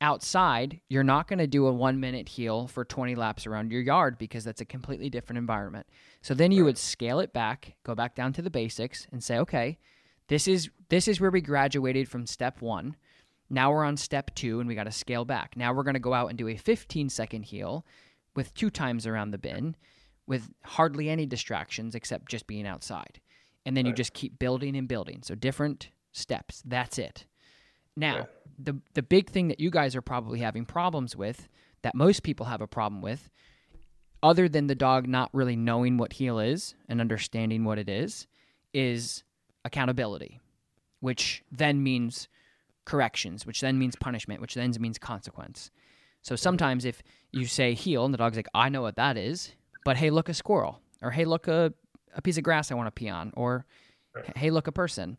[0.03, 3.81] Outside, you're not going to do a one minute heel for 20 laps around your
[3.81, 5.87] yard because that's a completely different environment.
[6.21, 9.37] So then you would scale it back, go back down to the basics, and say,
[9.37, 9.77] okay,
[10.27, 12.97] this is this is where we graduated from step one.
[13.49, 15.55] Now we're on step two, and we got to scale back.
[15.55, 17.85] Now we're going to go out and do a 15 second heel
[18.35, 19.73] with two times around the bin,
[20.27, 23.21] with hardly any distractions except just being outside.
[23.65, 25.21] And then you just keep building and building.
[25.23, 26.61] So different steps.
[26.65, 27.25] That's it.
[27.95, 28.27] Now, Right.
[28.63, 31.47] The the big thing that you guys are probably having problems with,
[31.81, 33.29] that most people have a problem with,
[34.21, 38.27] other than the dog not really knowing what heel is and understanding what it is,
[38.73, 39.23] is
[39.65, 40.39] accountability,
[41.01, 42.27] which then means
[42.85, 45.71] corrections, which then means punishment, which then means consequence.
[46.21, 49.51] So sometimes if you say heel and the dog's like, I know what that is,
[49.83, 51.73] but hey, look a squirrel, or hey, look a,
[52.15, 53.65] a piece of grass I want to pee on, or
[54.35, 55.17] hey, look a person,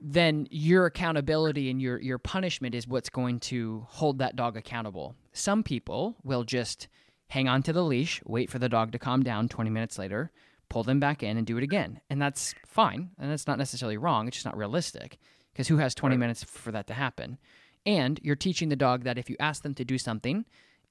[0.00, 5.14] then your accountability and your, your punishment is what's going to hold that dog accountable.
[5.32, 6.88] Some people will just
[7.28, 10.30] hang on to the leash, wait for the dog to calm down 20 minutes later,
[10.68, 12.00] pull them back in and do it again.
[12.08, 13.10] And that's fine.
[13.18, 14.26] And that's not necessarily wrong.
[14.26, 15.18] It's just not realistic
[15.52, 17.38] because who has 20 minutes for that to happen?
[17.86, 20.44] And you're teaching the dog that if you ask them to do something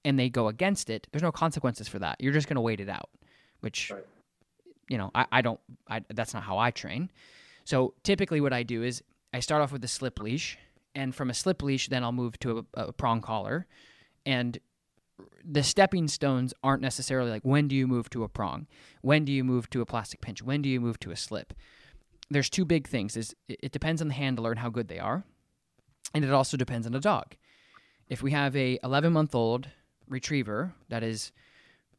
[0.05, 2.17] and they go against it, there's no consequences for that.
[2.19, 3.09] You're just going to wait it out,
[3.61, 4.05] which, Right.
[4.87, 7.09] you know, I, I don't, I, that's not how I train.
[7.69, 10.58] So typically what I do is I start off with a slip leash.
[10.95, 13.67] And from a slip leash, then I'll move to a, a prong collar.
[14.25, 14.58] And
[15.45, 18.67] the stepping stones aren't necessarily like when do you move to a prong
[19.01, 21.53] when do you move to a plastic pinch when do you move to a slip
[22.29, 25.25] there's two big things is it depends on the handler and how good they are
[26.13, 27.36] and it also depends on the dog
[28.08, 29.67] if we have a 11 month old
[30.08, 31.34] retriever that is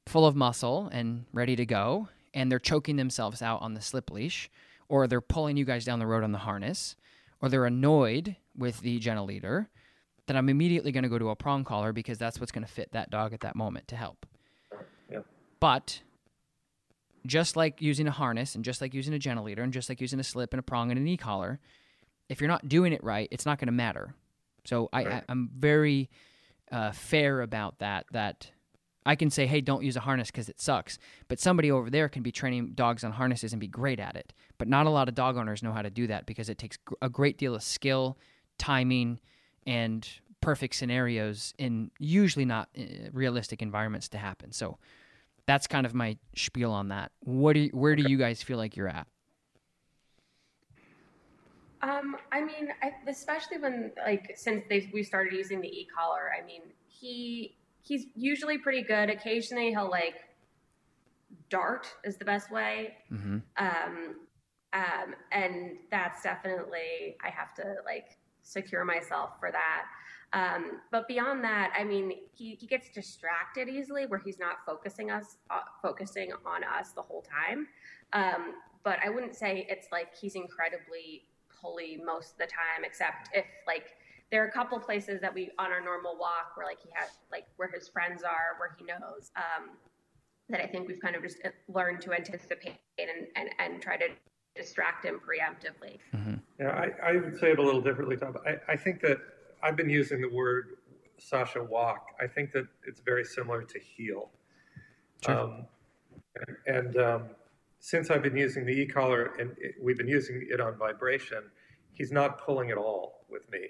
[0.06, 4.10] full of muscle and ready to go and they're choking themselves out on the slip
[4.10, 4.48] leash
[4.90, 6.96] or they're pulling you guys down the road on the harness
[7.40, 9.70] or they're annoyed with the gentle leader
[10.30, 12.70] then I'm immediately going to go to a prong collar because that's what's going to
[12.70, 14.26] fit that dog at that moment to help.
[15.10, 15.22] Yeah.
[15.58, 16.02] But
[17.26, 20.00] just like using a harness and just like using a gentle leader and just like
[20.00, 21.58] using a slip and a prong and an e-collar,
[22.28, 24.14] if you're not doing it right, it's not going to matter.
[24.64, 25.24] So I, Right.
[25.28, 26.10] I'm very
[26.70, 28.06] uh, fair about that.
[28.12, 28.52] That
[29.06, 30.98] I can say, hey, don't use a harness because it sucks.
[31.28, 34.32] But somebody over there can be training dogs on harnesses and be great at it.
[34.58, 36.78] But not a lot of dog owners know how to do that because it takes
[37.00, 38.18] a great deal of skill,
[38.58, 39.18] timing,
[39.66, 40.06] and
[40.40, 42.82] perfect scenarios in usually not uh,
[43.12, 44.52] realistic environments to happen.
[44.52, 44.78] So
[45.46, 47.12] that's kind of my spiel on that.
[47.20, 49.06] What do you, where do you guys feel like you're at?
[51.82, 56.30] Um, I mean, I, especially when like since they we started using the e-collar.
[56.38, 59.10] I mean, he he's usually pretty good.
[59.10, 60.16] Occasionally, he'll like
[61.48, 62.94] dart is the best way.
[63.12, 63.38] Mm-hmm.
[63.56, 64.16] Um,
[64.72, 69.86] um, and that's definitely I have to like secure myself for that.
[70.32, 75.10] Um, but beyond that, I mean, he, he gets distracted easily where he's not focusing
[75.10, 77.66] us uh, focusing on us the whole time.
[78.12, 81.24] Um, but I wouldn't say it's like he's incredibly
[81.60, 83.96] pulley most of the time, except if like
[84.30, 87.10] there are a couple places that we on our normal walk where like he has
[87.32, 89.30] like where his friends are, where he knows.
[89.36, 89.70] Um,
[90.48, 93.96] that I think we've kind of just uh, learned to anticipate and, and, and try
[93.96, 94.08] to
[94.56, 95.98] distract him preemptively.
[96.14, 96.34] Mm-hmm.
[96.58, 98.36] Yeah, I, I would say it a little differently, Tom.
[98.44, 99.18] I, I think that
[99.62, 100.76] I've been using the word
[101.18, 102.08] Sasha walk.
[102.20, 104.30] I think that it's very similar to heel.
[105.24, 105.38] Sure.
[105.38, 105.66] Um,
[106.66, 107.22] and, and um,
[107.78, 111.44] since I've been using the e-collar and it, we've been using it on vibration,
[111.92, 113.68] he's not pulling at all with me,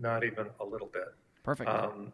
[0.00, 1.14] not even a little bit.
[1.42, 1.70] Perfect.
[1.70, 2.12] Um,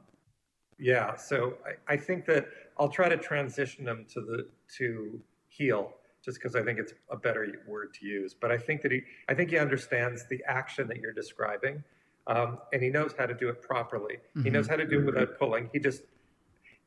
[0.79, 5.95] yeah, so I, I, think that I'll try to transition him to the to heel
[6.23, 8.35] just because I think it's a better word to use.
[8.35, 11.83] But I think that he I think he understands the action that you're describing,
[12.27, 14.17] um, and he knows how to do it properly.
[14.17, 14.43] Mm-hmm.
[14.45, 15.71] He knows how to do it without pulling.
[15.73, 16.03] He just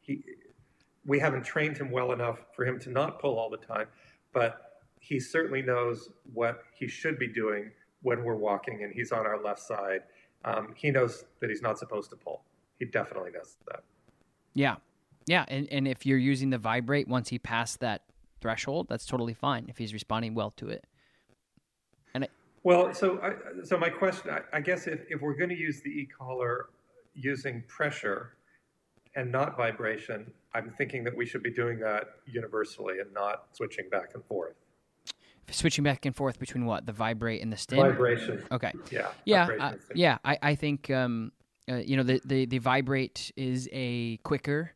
[0.01, 0.23] he
[1.05, 3.87] we haven't trained him well enough for him to not pull all the time
[4.33, 9.25] but he certainly knows what he should be doing when we're walking and he's on
[9.25, 10.01] our left side.
[10.45, 12.43] Um, he knows that he's not supposed to pull.
[12.79, 13.83] He definitely knows that.
[14.53, 14.75] Yeah.
[15.27, 15.45] Yeah.
[15.47, 18.03] And, and if you're using the vibrate once he passed that
[18.41, 20.85] threshold, that's totally fine if he's responding well to it.
[22.13, 22.31] And it,
[22.63, 25.81] well, so I, so my question, I, I guess if, if we're going to use
[25.81, 26.69] the e-collar
[27.13, 28.37] using pressure
[29.15, 33.89] and not vibration, I'm thinking that we should be doing that universally and not switching
[33.89, 34.55] back and forth.
[35.51, 37.79] Switching back and forth between what the vibrate and the stim.
[37.79, 38.43] Vibration.
[38.51, 38.73] Okay.
[38.91, 39.07] Yeah.
[39.25, 39.47] Yeah.
[39.59, 40.17] Uh, yeah.
[40.23, 41.31] I, I think um,
[41.69, 44.71] uh, you know the, the the vibrate is a quicker,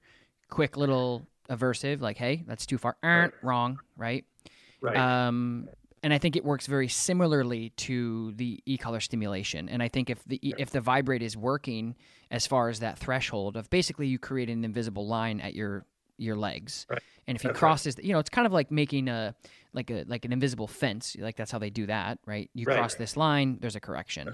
[0.50, 2.02] quick little aversive.
[2.02, 2.98] Like, hey, that's too far.
[3.04, 3.32] Right.
[3.42, 3.80] Wrong.
[3.98, 4.26] Right.
[4.82, 4.98] Right.
[4.98, 5.70] Um,
[6.04, 9.70] and I think it works very similarly to the e-collar stimulation.
[9.70, 11.96] And I think if the if the vibrate is working
[12.30, 15.86] as far as that threshold of basically you create an invisible line at your
[16.24, 17.02] your legs, right.
[17.28, 18.06] and if he crosses, right.
[18.06, 19.36] you know, it's kind of like making a
[19.74, 21.16] like a like an invisible fence.
[21.20, 22.50] Like that's how they do that, right?
[22.54, 22.78] You right.
[22.78, 24.34] cross this line, there's a correction.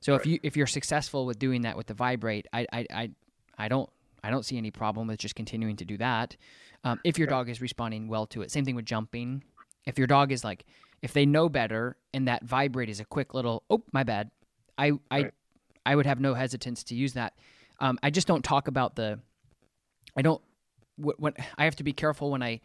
[0.00, 3.10] So if you if you're successful with doing that with the vibrate, I I I,
[3.58, 3.90] I don't
[4.22, 6.36] I don't see any problem with just continuing to do that.
[6.84, 9.42] Um, if your dog is responding well to it, same thing with jumping.
[9.86, 10.64] If your dog is like
[11.02, 14.30] if they know better and that vibrate is a quick little, oh, my bad,
[14.76, 15.30] I, I.
[15.86, 17.32] I would have no hesitance to use that.
[17.80, 19.18] Um, I just don't talk about the,
[20.14, 20.40] I don't,
[20.96, 22.60] when I have to be careful when I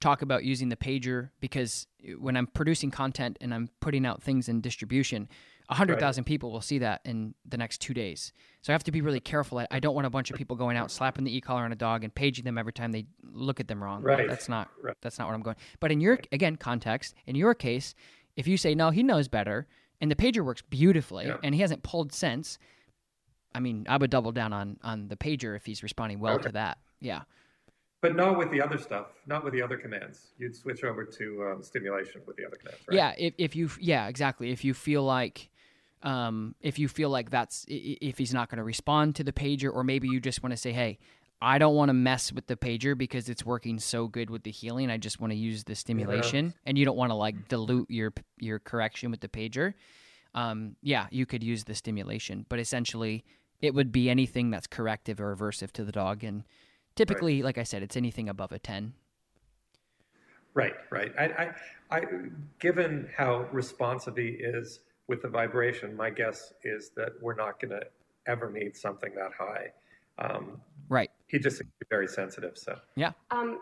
[0.00, 1.86] talk about using the pager because
[2.18, 5.28] when I'm producing content and I'm putting out things in distribution,
[5.66, 6.26] 100,000 right.
[6.26, 8.32] people will see that in the next two days.
[8.62, 9.64] So I have to be really careful.
[9.70, 12.04] I don't want a bunch of people going out slapping the e-collar on a dog
[12.04, 14.02] and paging them every time they look at them wrong.
[14.02, 14.26] Right.
[14.28, 14.96] That's not right.
[15.02, 15.56] that's not what I'm going.
[15.80, 17.94] But in your again context, in your case,
[18.36, 19.66] if you say no, he knows better
[20.00, 21.36] and the pager works beautifully yeah.
[21.42, 22.58] and he hasn't pulled since,
[23.54, 26.44] I mean, I would double down on on the pager if he's responding well okay.
[26.44, 26.78] to that.
[27.00, 27.22] Yeah.
[28.00, 30.28] But not with the other stuff, not with the other commands.
[30.38, 32.94] You'd switch over to um, stimulation with the other commands, right?
[32.94, 34.52] Yeah, if, if you, yeah, exactly.
[34.52, 35.50] If you feel like
[36.02, 39.72] um, if you feel like that's if he's not going to respond to the pager,
[39.72, 40.98] or maybe you just want to say, "Hey,
[41.42, 44.50] I don't want to mess with the pager because it's working so good with the
[44.50, 46.52] heeling I just want to use the stimulation, yeah.
[46.66, 49.74] and you don't want to like dilute your your correction with the pager."
[50.34, 53.24] Um, yeah, you could use the stimulation, but essentially,
[53.60, 56.44] it would be anything that's corrective or aversive to the dog, and
[56.98, 57.44] typically, right.
[57.44, 58.92] like I said, it's anything above a ten.
[60.54, 61.12] Right, right.
[61.18, 62.02] I, I, I
[62.58, 67.70] given how responsive he is with the vibration, my guess is that we're not going
[67.70, 67.86] to
[68.26, 69.68] ever need something that high.
[70.18, 71.10] Um, right.
[71.28, 72.58] He just very sensitive.
[72.58, 73.12] So yeah.
[73.30, 73.60] Um,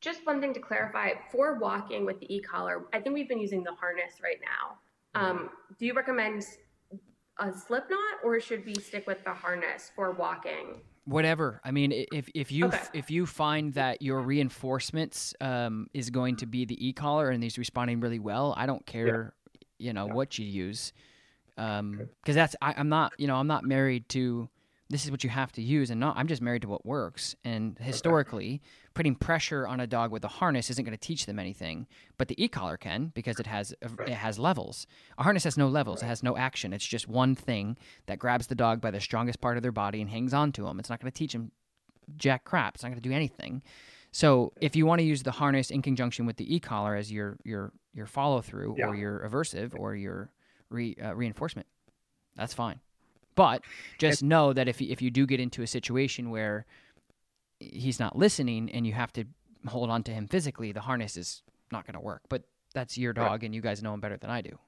[0.00, 3.64] just one thing to clarify for walking with the e-collar, I think we've been using
[3.64, 4.78] the harness right now.
[5.20, 6.44] Um, do you recommend
[7.38, 10.80] a slip knot or should we stick with the harness for walking?
[11.04, 11.60] Whatever.
[11.64, 12.78] I mean, if if you okay.
[12.92, 17.58] if you find that your reinforcements um, is going to be the e-collar and he's
[17.58, 19.34] responding really well, I don't care
[19.82, 20.14] you know yeah.
[20.14, 20.92] what you use
[21.58, 24.48] um because that's I, i'm not you know i'm not married to
[24.92, 27.34] this is what you have to use and not i'm just married to what works
[27.44, 28.60] and historically okay.
[28.94, 31.86] putting pressure on a dog with a harness isn't going to teach them anything
[32.18, 34.08] but the e-collar can because it has right.
[34.08, 34.86] it has levels
[35.18, 36.06] a harness has no levels right.
[36.06, 37.76] it has no action it's just one thing
[38.06, 40.62] that grabs the dog by the strongest part of their body and hangs on to
[40.62, 41.50] them it's not going to teach them
[42.16, 43.62] jack crap it's not going to do anything
[44.12, 47.38] so if you want to use the harness in conjunction with the e-collar as your
[47.44, 48.86] your your follow through yeah.
[48.86, 50.30] or your aversive or your
[50.68, 51.66] re, uh, reinforcement,
[52.36, 52.80] that's fine.
[53.34, 53.62] But
[53.98, 56.66] just know that if if you do get into a situation where
[57.58, 59.24] he's not listening and you have to
[59.66, 62.22] hold on to him physically, the harness is not going to work.
[62.28, 62.42] But
[62.74, 63.42] that's your dog, right.
[63.44, 64.58] and you guys know him better than I do.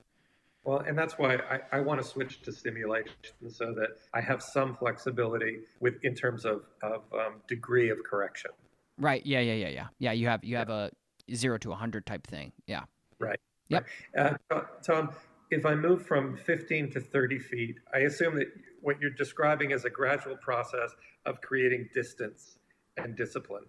[0.65, 3.13] Well, and that's why I, I want to switch to stimulation
[3.49, 8.51] so that I have some flexibility with in terms of, of um, degree of correction.
[8.99, 9.25] Right.
[9.27, 9.41] Yeah.
[9.41, 9.55] Yeah.
[9.55, 9.69] Yeah.
[9.69, 9.87] Yeah.
[9.99, 10.13] Yeah.
[10.13, 10.91] You have you have a
[11.35, 12.53] zero to a hundred type thing.
[12.67, 12.85] Yeah.
[13.19, 13.39] Right.
[13.69, 13.87] Yep.
[14.17, 15.11] Uh, Tom,
[15.55, 18.49] if I move from 15 to 30 feet, I assume that
[18.83, 20.91] what you're describing is a gradual process
[21.25, 22.59] of creating distance
[22.97, 23.65] and discipline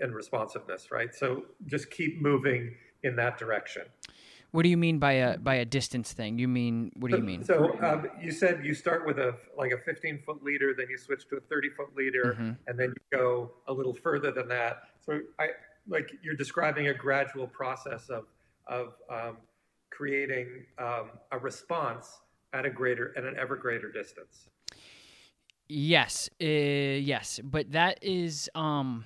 [0.00, 1.14] and responsiveness, right?
[1.14, 3.84] So just keep moving in that direction.
[4.50, 6.38] What do you mean by a by a distance thing?
[6.38, 7.42] You mean what do you mean?
[7.42, 10.96] So um, you said you start with a like a 15 foot leader, then you
[10.96, 12.56] switch to a 30 foot leader, Mhm.
[12.68, 14.90] and then you go a little further than that.
[15.00, 15.48] So I
[15.88, 18.26] like you're describing a gradual process of
[18.68, 19.38] of um,
[19.96, 22.20] creating um, a response
[22.52, 24.48] at a greater at an ever greater distance.
[25.68, 29.04] Yes, uh, yes, but that is um,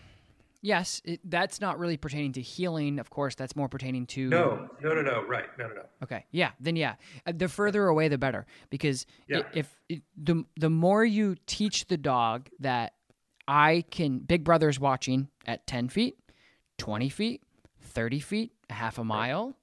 [0.61, 2.99] yes, it, that's not really pertaining to heeling.
[2.99, 5.25] Of course, that's more pertaining to No, no, no, no.
[5.25, 5.83] Right, no, no, no.
[6.03, 9.43] Okay, yeah, then yeah, Uh, the further away the better because Yeah.
[9.55, 9.73] if
[10.17, 12.95] the the more you teach the dog that
[13.47, 16.19] I can, Big Brother's watching at ten feet,
[16.77, 17.43] twenty feet,
[17.81, 19.57] thirty feet, a half a mile.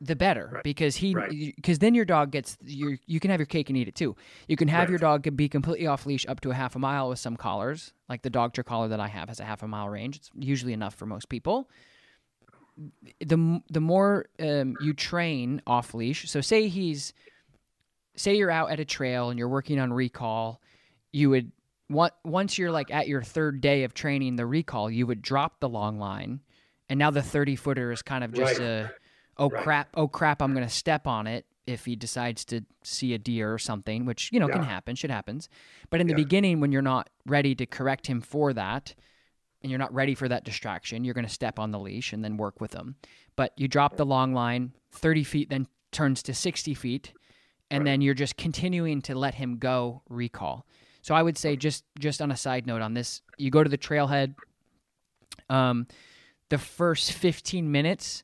[0.00, 0.62] The better Right.
[0.64, 1.54] because he Right.
[1.56, 4.14] because then your dog gets your you can have your cake and eat it too.
[4.48, 7.08] You can have your dog be completely off leash up to a half a mile
[7.08, 9.88] with some collars, like the Dogtra collar that I have has a half a mile
[9.88, 10.16] range.
[10.16, 11.68] It's usually enough for most people
[13.20, 16.30] the the more um, you train off leash.
[16.30, 17.14] So say he's
[18.16, 20.60] say you're out at a trail and you're working on recall,
[21.12, 21.52] you would
[21.88, 25.60] want once you're like at your third day of training the recall, you would drop
[25.60, 26.40] the long line,
[26.90, 28.66] and now the thirty footer is kind of just Right.
[28.66, 28.92] a
[29.38, 29.62] oh Right.
[29.62, 33.52] crap oh crap I'm gonna step on it if he decides to see a deer
[33.52, 35.48] or something, which you know can happen, shit happens.
[35.90, 36.16] But in the Yeah.
[36.24, 38.94] beginning, when you're not ready to correct him for that,
[39.62, 42.22] and you're not ready for that distraction, you're going to step on the leash and
[42.24, 42.94] then work with them.
[43.34, 47.12] But you drop the long line, 30 feet then turns to 60 feet,
[47.68, 47.86] and Right.
[47.92, 50.66] then you're just continuing to let him go recall.
[51.02, 53.70] So I would say just just on a side note on this, you go to
[53.70, 54.36] the trailhead.
[55.50, 55.86] Um,
[56.48, 58.22] the first 15 minutes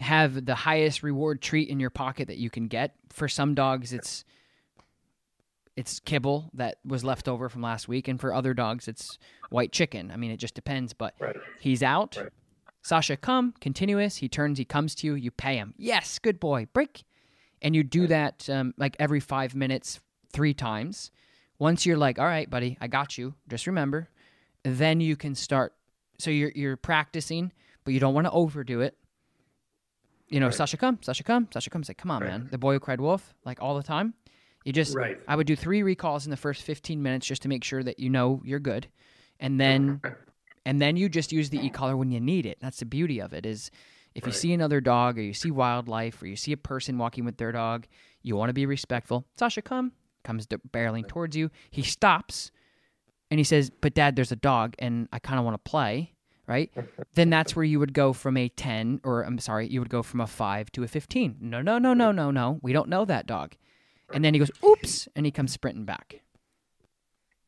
[0.00, 2.94] have the highest reward treat in your pocket that you can get.
[3.10, 4.24] For some dogs, it's
[5.76, 9.18] it's kibble that was left over from last week, and for other dogs, it's
[9.50, 10.10] white chicken.
[10.10, 10.92] I mean, it just depends.
[10.92, 11.36] But Right.
[11.60, 12.16] he's out.
[12.16, 12.32] Right.
[12.82, 14.16] Sasha, come, continuous.
[14.16, 15.74] He turns, he comes to you, you pay him.
[15.76, 17.04] Yes, good boy, break.
[17.60, 20.00] And you do that um, like every five minutes,
[20.32, 21.10] three times.
[21.58, 23.34] Once you're like, all right, buddy, I got you.
[23.48, 24.08] Just remember,
[24.62, 25.74] then you can start.
[26.18, 27.52] So you're you're practicing,
[27.84, 28.96] but you don't want to overdo it.
[30.28, 30.54] You know, Right.
[30.54, 31.82] Sasha, come, Sasha, come, Sasha, come.
[31.84, 32.28] Say, come on, Right.
[32.30, 32.48] man.
[32.50, 34.14] The boy who cried wolf, like all the time.
[34.64, 35.18] You just, Right.
[35.26, 37.98] I would do three recalls in the first 15 minutes just to make sure that
[37.98, 38.88] you know you're good,
[39.40, 40.00] and then
[40.66, 42.58] and then you just use the e-collar when you need it.
[42.60, 43.70] That's the beauty of it is
[44.14, 47.24] if you see another dog or you see wildlife or you see a person walking
[47.24, 47.86] with their dog,
[48.22, 49.24] you want to be respectful.
[49.38, 49.92] Sasha, come.
[50.24, 51.50] Comes barreling towards you.
[51.70, 52.50] He stops
[53.30, 56.12] and he says, "But dad, there's a dog and I kind of want to play."
[56.48, 56.72] Right?
[57.14, 60.02] then that's where you would go from a 10 or I'm sorry, you would go
[60.02, 61.36] from a 5 to a 15.
[61.40, 62.58] No, no, no, no, no, no.
[62.62, 63.54] We don't know that dog.
[64.12, 66.22] And then he goes, "Oops," and he comes sprinting back.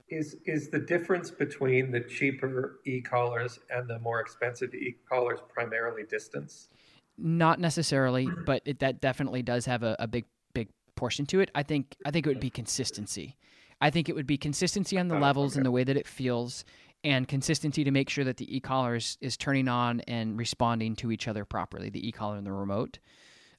[0.08, 6.68] Is is the difference between the cheaper e-collars and the more expensive e-collars primarily distance?
[7.16, 11.50] Not necessarily, but it, that definitely does have a, a big big portion to it.
[11.54, 13.36] I think I think it would be consistency.
[13.80, 16.06] I think it would be consistency on the Oh, levels and the way that it
[16.06, 16.64] feels,
[17.02, 21.10] and consistency to make sure that the e-collar is, is turning on and responding to
[21.10, 21.90] each other properly.
[21.90, 22.98] The e-collar and the remote,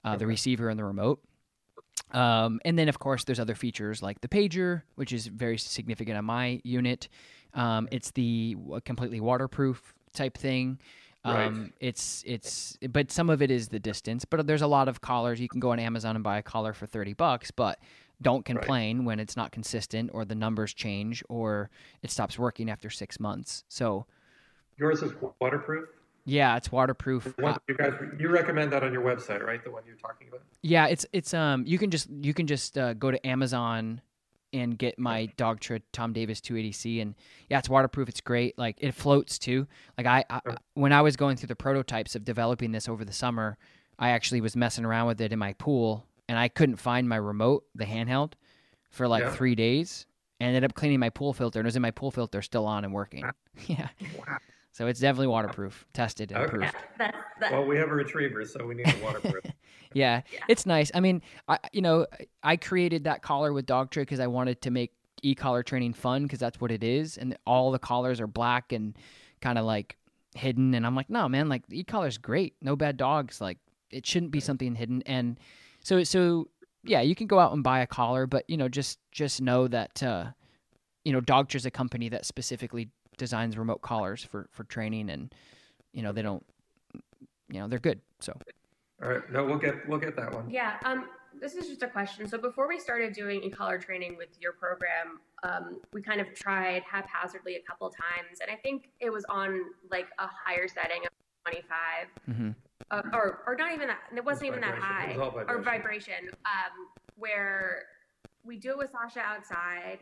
[0.04, 1.24] uh, the receiver and the remote.
[2.12, 6.18] Um, and then, of course, there's other features like the pager, which is very significant
[6.18, 7.08] on my unit.
[7.54, 10.80] Um, it's the completely waterproof type thing.
[11.24, 11.48] Right.
[11.48, 14.26] Um, It's it's, but some of it is the distance.
[14.26, 15.40] But there's a lot of collars.
[15.40, 17.80] You can go on Amazon and buy a collar for thirty bucks, but
[18.22, 21.70] don't complain when it's not consistent or the numbers change or
[22.02, 23.64] it stops working after six months.
[23.68, 24.06] So
[24.78, 25.90] Yours is waterproof.
[26.26, 27.34] yeah, it's waterproof.
[27.44, 29.64] Uh, you guys you recommend that on your website, right?
[29.64, 30.42] The one you're talking about.
[30.62, 34.02] Yeah, it's it's um you can just you can just uh, go to Amazon
[34.54, 37.16] and get my Dogtra Tom Davis 280C and
[37.50, 38.10] yeah, it's waterproof.
[38.10, 38.58] It's great.
[38.58, 39.68] Like it floats too.
[39.98, 40.42] Like I, I
[40.74, 43.58] when I was going through the prototypes of developing this over the summer,
[43.98, 47.18] I actually was messing around with it in my pool and I couldn't find my
[47.18, 48.34] remote, the handheld,
[48.90, 49.32] for like Yeah.
[49.32, 50.06] 3 days.
[50.40, 52.66] I ended up cleaning my pool filter and it was in my pool filter still
[52.66, 53.26] on and working.
[53.26, 53.32] Ah.
[53.68, 53.90] yeah.
[54.18, 54.38] Wow.
[54.72, 56.48] So it's definitely waterproof, tested and Okay.
[56.48, 56.74] approved.
[57.00, 57.12] Yeah,
[57.42, 57.52] that.
[57.52, 59.44] Well, we have a retriever, so we need a waterproof.
[59.94, 60.40] yeah, Yeah.
[60.48, 60.90] it's nice.
[60.96, 62.08] I mean, I you know,
[62.44, 66.40] I created that collar with Dogtra because I wanted to make e-collar training fun because
[66.40, 68.98] that's what it is, and all the collars are black and
[69.42, 69.98] kind of like
[70.36, 70.74] hidden.
[70.74, 72.56] And I'm like, no, man, like the e-collar's great.
[72.62, 73.42] No bad dogs.
[73.42, 73.58] Like
[73.92, 75.04] it shouldn't be something hidden.
[75.06, 75.38] And
[75.84, 76.48] So so
[76.84, 79.68] yeah, you can go out and buy a collar, but you know just just know
[79.68, 80.26] that uh,
[81.04, 85.34] you know Dogtra's a company that specifically designs remote collars for for training, and
[85.94, 86.46] you know they don't
[87.50, 88.00] you know they're good.
[88.20, 88.38] So
[89.04, 89.32] All right.
[89.32, 90.50] No, we'll get we'll get that one.
[90.50, 90.78] Yeah.
[90.86, 91.08] Um,
[91.40, 92.28] this is just a question.
[92.28, 96.84] So before we started doing e-collar training with your program, um, we kind of tried
[96.84, 101.12] haphazardly a couple times, and I think it was on like a higher setting of
[101.46, 102.56] 25, mhm.
[102.92, 104.00] Uh, or or not even that.
[104.16, 105.64] It wasn't even that high, It was all or vibration.
[105.64, 106.30] vibration.
[106.46, 107.84] Um, where
[108.44, 110.00] we do it with Sasha outside,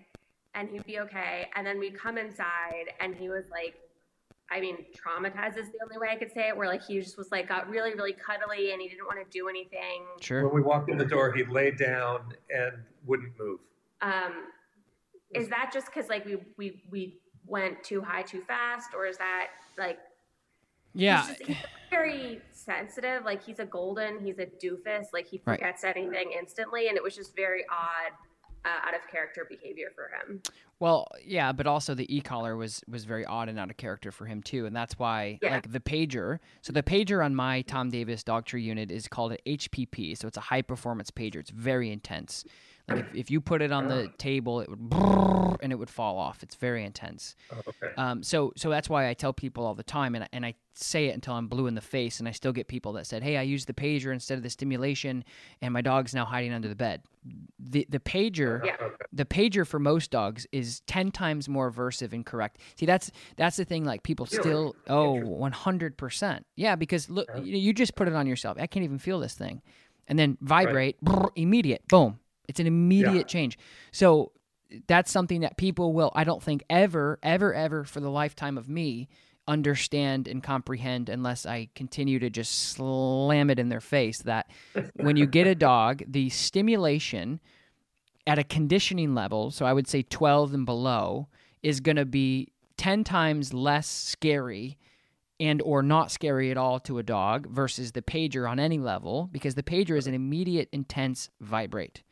[0.55, 3.75] and he'd be okay, and then we'd come inside, and he was like.
[4.51, 6.57] I mean, traumatized is the only way I could say it.
[6.57, 9.29] Where like he just was like got really, really cuddly, and he didn't want to
[9.29, 10.07] do anything.
[10.21, 10.43] sure.
[10.47, 12.73] When we walked in the door, he laid down and
[13.05, 13.59] wouldn't move.
[14.01, 14.47] Um,
[15.35, 19.19] is that just because like we we we went too high too fast, or is
[19.19, 19.99] that like
[20.93, 21.57] Yeah, he's, just, he's
[21.89, 23.23] very sensitive?
[23.25, 25.05] Like he's a golden, he's a doofus.
[25.13, 25.59] Like he Right.
[25.59, 28.11] forgets anything instantly, and it was just very odd,
[28.65, 30.41] uh, out of character behavior for him.
[30.81, 34.25] Well, yeah, but also the e-collar was was very odd and out of character for
[34.25, 35.51] him too, and that's why Yeah.
[35.55, 36.39] like the pager.
[36.61, 40.37] So the pager on my Tom Davis Dogtra unit is called an HPP, so it's
[40.37, 41.35] a high performance pager.
[41.37, 42.43] It's very intense.
[42.89, 44.79] Like if, if you put it on the table, it would
[45.61, 46.41] and it would fall off.
[46.43, 47.35] It's very intense.
[47.51, 47.93] Oh, okay.
[47.97, 50.55] Um, so so that's why I tell people all the time, and I, and I
[50.73, 53.23] say it until I'm blue in the face, and I still get people that said,
[53.23, 55.23] "Hey, I used the pager instead of the stimulation,
[55.61, 57.01] and my dog's now hiding under the bed."
[57.59, 58.75] The the pager, Yeah.
[58.81, 58.95] Okay.
[59.11, 62.59] the pager for most dogs is ten times more aversive and correct.
[62.75, 63.83] See, that's that's the thing.
[63.83, 64.41] Like people Really?
[64.43, 66.75] still, oh, one hundred percent, yeah.
[66.75, 67.41] Because look, Yeah.
[67.41, 68.57] you, you just put it on yourself.
[68.59, 69.61] I can't even feel this thing,
[70.07, 72.19] and then vibrate, brrr, immediate, boom.
[72.49, 73.23] It's an immediate Yeah.
[73.23, 73.57] change.
[73.91, 74.33] So
[74.87, 78.67] that's something that people will, I don't think, ever, ever, ever for the lifetime of
[78.67, 79.07] me
[79.47, 84.51] understand and comprehend unless I continue to just slam it in their face that
[84.93, 87.39] when you get a dog, the stimulation
[88.27, 91.29] at a conditioning level, so I would say 12 and below,
[91.63, 94.77] is going to be 10 times less scary
[95.39, 99.29] and or not scary at all to a dog versus the pager on any level
[99.31, 102.03] because the pager is an immediate intense vibrate.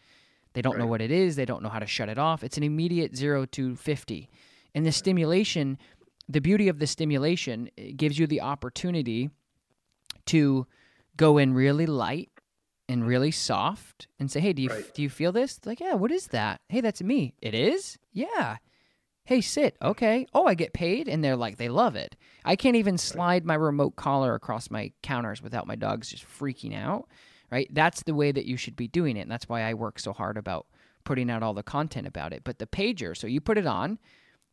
[0.57, 2.43] They don't know what it is, they don't know how to shut it off.
[2.43, 4.27] It's an immediate 0 to 50.
[4.73, 5.77] And the stimulation,
[6.27, 9.29] the beauty of the stimulation it gives you the opportunity
[10.25, 10.65] to
[11.15, 12.31] go in really light
[12.89, 14.93] and really soft and say, "Hey, do you Right.
[14.95, 18.57] do you feel this?" Like, "Yeah, what is that?" "Hey, that's me." "It is?" "Yeah."
[19.25, 22.15] "Hey, sit." "Okay." "Oh, I get paid." And they're like, they love it.
[22.43, 26.73] I can't even slide my remote collar across my counters without my dogs just freaking
[26.73, 27.07] out,
[27.51, 27.67] right?
[27.71, 29.21] That's the way that you should be doing it.
[29.21, 30.67] And that's why I work so hard about
[31.03, 32.43] putting out all the content about it.
[32.43, 33.99] But the pager, so you put it on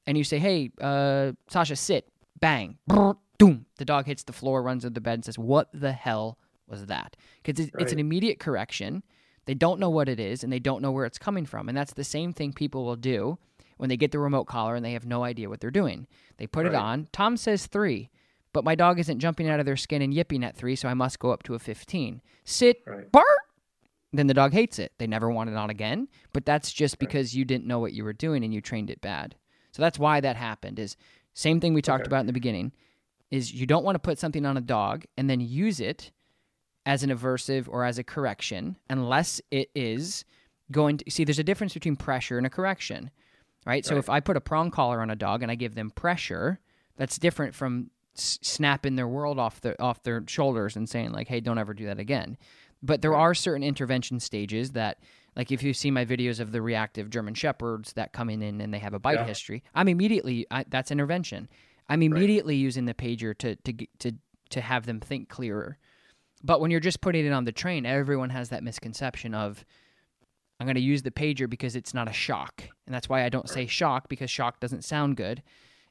[0.07, 2.09] and you say, "Hey, uh, Sasha, sit."
[2.41, 2.79] Bang.
[2.87, 3.67] Brr, Doom.
[3.79, 6.87] The dog hits the floor, runs under the bed, and says, "What the hell was
[6.87, 9.03] that?" Because it's, it's an immediate correction.
[9.47, 11.69] They don't know what it is, and they don't know where it's coming from.
[11.69, 13.39] And that's the same thing people will do
[13.77, 16.07] when they get the remote collar and they have no idea what they're doing.
[16.37, 17.09] They put it on.
[17.13, 18.11] Tom says three,
[18.55, 20.95] but my dog isn't jumping out of their skin and yipping at three, so I
[20.95, 22.23] must go up to a fifteen.
[22.45, 22.79] Sit.
[22.87, 23.13] Right.
[23.13, 23.27] Bark.
[24.15, 24.93] Then the dog hates it.
[24.99, 26.09] They never want it on again.
[26.33, 29.01] But that's just because you didn't know what you were doing and you trained it
[29.01, 29.35] bad.
[29.73, 30.79] So that's why that happened.
[30.79, 30.97] Is
[31.35, 32.09] same thing we talked Okay.
[32.09, 32.73] about in the beginning.
[33.31, 36.13] Is you don't want to put something on a dog and then use it
[36.87, 40.25] as an aversive or as a correction unless it is
[40.71, 41.25] going to see.
[41.25, 43.11] There's a difference between pressure and a correction,
[43.67, 43.85] right?
[43.85, 46.61] So if I put a prong collar on a dog and I give them pressure,
[46.97, 51.29] that's different from s- snapping their world off their off their shoulders and saying like,
[51.29, 52.37] "Hey, don't ever do that again."
[52.83, 54.99] But there are certain intervention stages that,
[55.37, 58.75] like if you see my videos of the reactive German Shepherds that come in and,
[58.75, 59.25] they have a bite Yeah.
[59.27, 61.49] history, I'm immediately I, that's intervention.
[61.89, 64.13] I'm immediately using the pager to to to
[64.51, 65.79] to have them think clearer.
[66.43, 69.65] But when you're just putting it on the train, everyone has that misconception of
[70.61, 72.63] I'm going to use the pager because it's not a shock.
[72.87, 75.43] And that's why I don't say shock because shock doesn't sound good.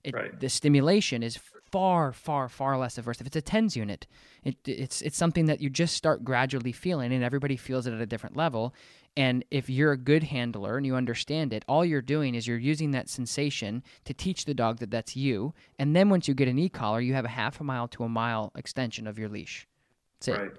[0.03, 0.39] It, Right.
[0.39, 1.37] The stimulation is
[1.73, 3.25] far, far, far less aversive.
[3.25, 4.05] It's a TENS unit.
[4.43, 7.99] It, it's it's something that you just start gradually feeling, and everybody feels it at
[7.99, 8.75] a different level.
[9.17, 12.59] And if you're a good handler and you understand it, all you're doing is you're
[12.59, 15.55] using that sensation to teach the dog that that's you.
[15.79, 18.09] And then once you get an e-collar, you have a half a mile to a
[18.09, 19.67] mile extension of your leash.
[20.19, 20.41] That's it.
[20.41, 20.51] Right.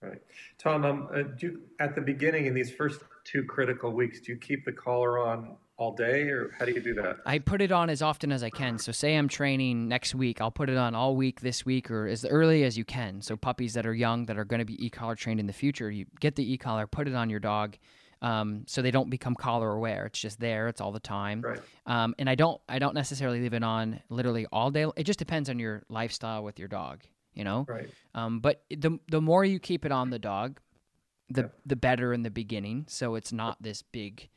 [0.00, 0.22] Right.
[0.58, 4.32] Tom, um, uh, do you, at the beginning in these first two critical weeks, do
[4.32, 7.16] you keep the collar on all day, or how do you do that?
[7.26, 8.78] I put it on as often as I can.
[8.78, 12.06] So, say I'm training next week, I'll put it on all week this week or
[12.06, 13.22] as early as you can.
[13.22, 15.52] So, puppies that are young that are going to be e collar trained in the
[15.52, 17.76] future, you get the e collar, put it on your dog.
[18.20, 20.06] Um, so they don't become collar aware.
[20.06, 20.66] It's just there.
[20.66, 21.40] It's all the time.
[21.40, 21.60] Right.
[21.86, 24.86] Um, and I don't, I don't necessarily leave it on literally all day.
[24.96, 27.04] It just depends on your lifestyle with your dog.
[27.38, 27.64] You know.
[27.68, 27.88] Right.
[28.14, 30.60] Um, but the the more you keep it on the dog,
[31.30, 31.48] the Yeah.
[31.64, 34.28] the better in the beginning, so it's not this big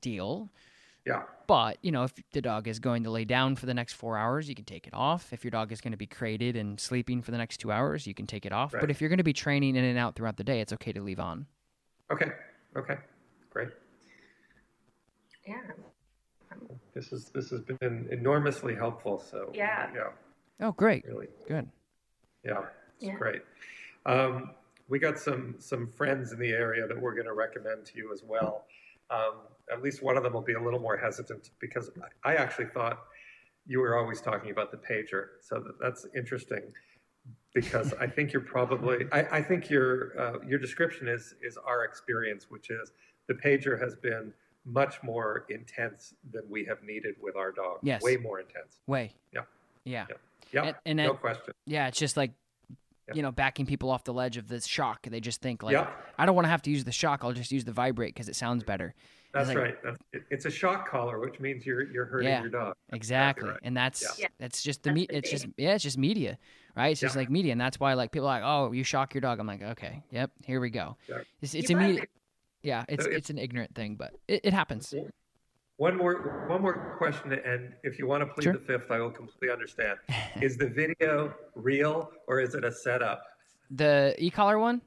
[0.00, 0.50] deal.
[1.06, 1.22] Yeah.
[1.46, 4.18] But, you know, if the dog is going to lay down for the next four
[4.18, 5.32] hours, you can take it off.
[5.32, 8.06] If your dog is going to be crated and sleeping for the next two hours,
[8.06, 8.72] you can take it off.
[8.72, 10.92] But if you're going to be training in and out throughout the day, it's okay
[10.92, 11.46] to leave on.
[12.12, 12.32] Okay.
[12.76, 12.96] Okay.
[13.48, 13.68] Great.
[15.46, 15.62] Yeah.
[16.94, 19.18] This is this has been enormously helpful.
[19.18, 19.90] So Yeah.
[19.94, 20.10] Yeah.
[20.60, 21.04] Oh, great.
[21.06, 21.28] Really.
[21.48, 21.68] Good.
[22.44, 22.62] Yeah.
[22.96, 23.16] It's Yeah.
[23.16, 23.42] great.
[24.06, 24.54] Um,
[24.88, 28.12] we got some some friends in the area that we're going to recommend to you
[28.12, 28.66] as well.
[29.10, 31.90] Um, at least one of them will be a little more hesitant because
[32.24, 33.04] I actually thought
[33.66, 35.28] you were always talking about the pager.
[35.42, 36.72] So that, that's interesting
[37.54, 41.84] because I think you're probably I, I think your uh, your description is is our
[41.84, 42.92] experience, which is
[43.28, 44.32] the pager has been
[44.64, 47.78] much more intense than we have needed with our dog.
[47.82, 48.02] Yes.
[48.02, 48.80] Way more intense.
[48.86, 49.12] Way.
[49.32, 49.42] Yeah.
[49.84, 50.06] Yeah.
[50.08, 50.16] Yeah.
[50.52, 50.64] Yeah.
[50.64, 51.54] And- and no question.
[51.66, 52.32] Yeah, it's just like
[53.08, 53.14] Yeah.
[53.16, 55.02] you know, backing people off the ledge of this shock.
[55.06, 55.90] They just think like, Yeah.
[56.18, 57.20] I don't want to have to use the shock.
[57.24, 58.94] I'll just use the vibrate because it sounds better.
[59.32, 59.82] That's like- right.
[59.82, 62.40] That's, it, it's a shock collar, which means you're you're hurting Yeah.
[62.40, 62.74] your dog.
[62.92, 63.58] Exactly, right.
[63.62, 64.26] and that's Yeah.
[64.38, 65.06] that's just the That's me.
[65.08, 66.36] It's just yeah, it's just media,
[66.76, 66.88] right?
[66.88, 67.20] It's just Yeah.
[67.20, 69.38] like media, and that's why like people are like, oh, you shock your dog.
[69.38, 70.96] I'm like, okay, yep, here we go.
[71.08, 71.18] Yeah.
[71.42, 71.84] It's it's You bet.
[71.84, 72.10] immediate.
[72.62, 74.92] Yeah, it's So it's an ignorant thing, but it, it happens.
[75.80, 78.52] One more one more question, and if you want to plead Sure.
[78.52, 79.98] the fifth, I will completely understand.
[80.42, 83.22] is the video real or is it a setup?
[83.70, 84.82] The e collar one,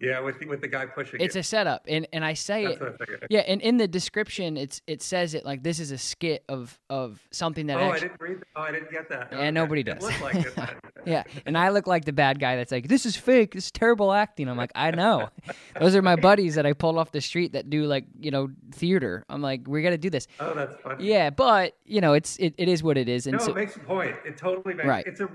[0.00, 1.40] Yeah, with the, with the guy pushing it's it.
[1.40, 2.82] a setup, and and I say That's it.
[2.82, 3.26] what I.
[3.28, 6.78] Yeah, and in the description, it's it says it like this is a skit of
[6.88, 8.38] of something that Oh, I didn't read.
[8.38, 8.46] That.
[8.56, 9.28] Oh, I didn't get that.
[9.30, 9.50] Yeah, Okay.
[9.50, 10.02] nobody does.
[10.22, 10.54] like it.
[11.06, 13.54] Yeah, and I look like the bad guy that's like, "This is fake.
[13.54, 15.30] This is terrible acting." I'm like, "I know."
[15.80, 18.48] Those are my buddies that I pulled off the street that do like you know
[18.72, 19.24] theater.
[19.30, 21.06] I'm like, "We got to do this." Oh, that's funny.
[21.06, 23.56] Yeah, but you know, it's it, it is what it is, and No, so it
[23.56, 24.14] makes a point.
[24.26, 24.86] It totally makes.
[24.88, 25.06] Right.
[25.06, 25.28] It's a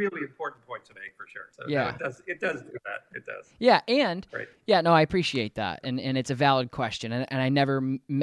[0.00, 1.48] really important point to make for sure.
[1.50, 1.88] So no, Yeah.
[1.94, 2.22] it does.
[2.26, 3.16] It does do that.
[3.16, 3.52] It does.
[3.58, 4.48] yeah, and Right.
[4.66, 7.80] yeah, no, I appreciate that, and and it's a valid question, and, and I never,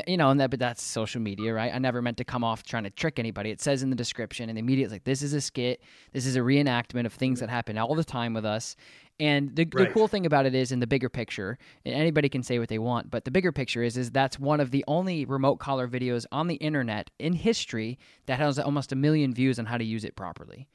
[0.07, 1.73] you know, and that, but that's social media, right?
[1.73, 3.49] I never meant to come off trying to trick anybody.
[3.51, 5.81] It says in the description, and the media is like, "This is a skit.
[6.13, 8.75] This is a reenactment of things that happen all the time with us."
[9.19, 12.43] And the, the cool thing about it is, in the bigger picture, and anybody can
[12.43, 15.25] say what they want, but the bigger picture is, is that's one of the only
[15.25, 17.97] remote collar videos on the internet in history
[18.27, 20.67] that has almost a million views on how to use it properly.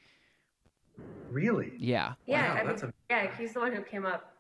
[1.31, 1.73] Really.
[1.79, 2.15] Yeah.
[2.27, 4.35] Yeah, Wow, I mean, that's a- yeah, he's the one who came up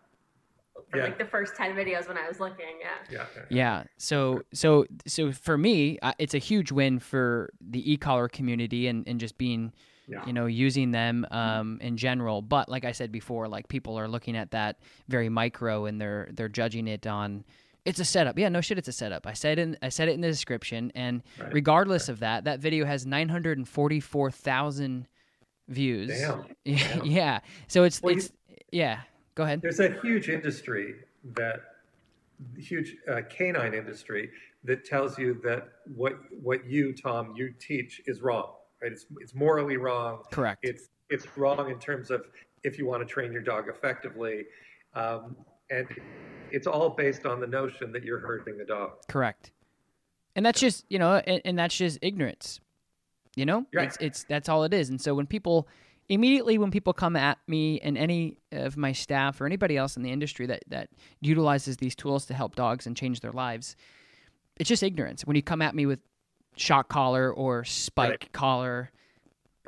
[0.90, 1.04] for Yeah.
[1.04, 2.66] like the first ten videos when I was looking.
[2.80, 2.88] Yeah.
[3.10, 3.26] Yeah.
[3.34, 3.42] yeah.
[3.50, 3.84] Yeah.
[3.96, 9.06] So so so for me, uh, it's a huge win for the e-collar community and
[9.08, 9.72] and just being,
[10.06, 10.26] Yeah.
[10.26, 12.42] you know, using them um, in general.
[12.42, 14.78] But like I said before, like people are looking at that
[15.08, 17.44] very micro and they're they're judging it on.
[17.84, 18.38] It's a setup.
[18.38, 18.78] Yeah, no shit.
[18.78, 19.26] It's a setup.
[19.26, 21.52] I said in I said it in the description, and Right.
[21.54, 25.08] regardless of that, that video has nine hundred and forty four thousand
[25.72, 26.08] views.
[26.08, 26.44] Damn.
[26.64, 27.40] Yeah, yeah.
[27.68, 28.32] So it's Well, you- it's
[28.70, 29.00] yeah.
[29.34, 29.62] Go ahead.
[29.62, 30.94] There's a huge industry
[31.34, 31.60] that
[32.58, 34.30] huge uh, canine industry
[34.64, 38.52] that tells you that what what you Tom you teach is wrong.
[38.82, 38.92] Right?
[38.92, 40.22] It's it's morally wrong.
[40.30, 40.60] Correct.
[40.62, 42.26] It's it's wrong in terms of
[42.62, 44.44] if you want to train your dog effectively,
[44.94, 45.36] um,
[45.70, 45.86] and
[46.50, 48.90] it's all based on the notion that you're hurting the dog.
[49.08, 49.50] Correct.
[50.36, 52.60] And that's just, you know, and, and that's just ignorance.
[53.36, 53.66] You know?
[53.72, 53.86] Right.
[53.88, 54.90] It's it's that's all it is.
[54.90, 55.68] And so when people
[56.08, 60.02] immediately when people come at me and any of my staff or anybody else in
[60.02, 63.76] the industry that that utilizes these tools to help dogs and change their lives,
[64.58, 65.24] it's just ignorance.
[65.24, 66.00] When you come at me with
[66.56, 68.32] shock collar or spike Right.
[68.32, 68.90] collar,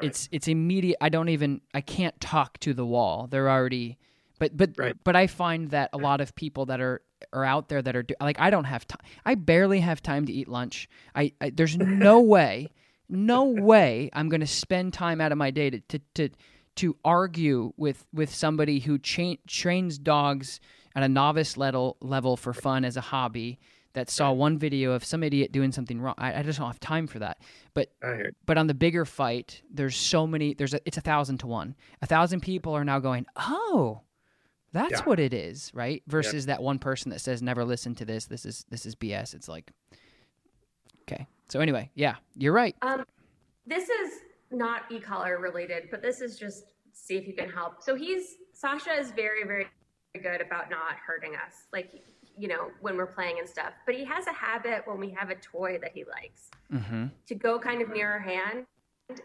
[0.00, 0.08] Right.
[0.08, 0.98] it's it's immediate.
[1.00, 3.28] I don't even I can't talk to the wall.
[3.30, 3.96] They're already
[4.38, 4.96] but but Right.
[5.04, 7.00] but I find that a lot of people that are
[7.32, 9.00] are out there that are do, like I don't have time.
[9.24, 10.88] I barely have time to eat lunch.
[11.14, 12.68] I, I there's no way,
[13.08, 16.28] no way I'm going to spend time out of my day to to to,
[16.76, 20.60] to argue with with somebody who cha- trains dogs
[20.96, 23.58] at a novice level level for fun as a hobby.
[23.92, 26.16] That saw one video of some idiot doing something wrong.
[26.18, 27.38] I, I just don't have time for that.
[27.74, 28.24] But I hear.
[28.24, 28.32] you.
[28.44, 30.52] but on the bigger fight, there's so many.
[30.52, 31.76] There's a, it's a thousand to one.
[32.02, 34.00] A thousand people are now going, oh,
[34.72, 35.02] that's Yeah.
[35.04, 36.02] what it is, right?
[36.08, 38.26] Versus that one person that says, never listen to this.
[38.26, 39.32] This is this is BS.
[39.32, 39.70] It's like,
[41.02, 41.28] okay.
[41.48, 42.74] So anyway, yeah, you're right.
[42.82, 43.04] Um,
[43.66, 44.12] this is
[44.50, 47.82] not e-collar related, but this is just see if you can help.
[47.82, 49.66] So he's Sasha is very very
[50.22, 52.02] good about not hurting us, like
[52.36, 53.72] you know when we're playing and stuff.
[53.86, 57.06] But he has a habit when we have a toy that he likes Mm-hmm.
[57.26, 58.66] to go kind of near our hand,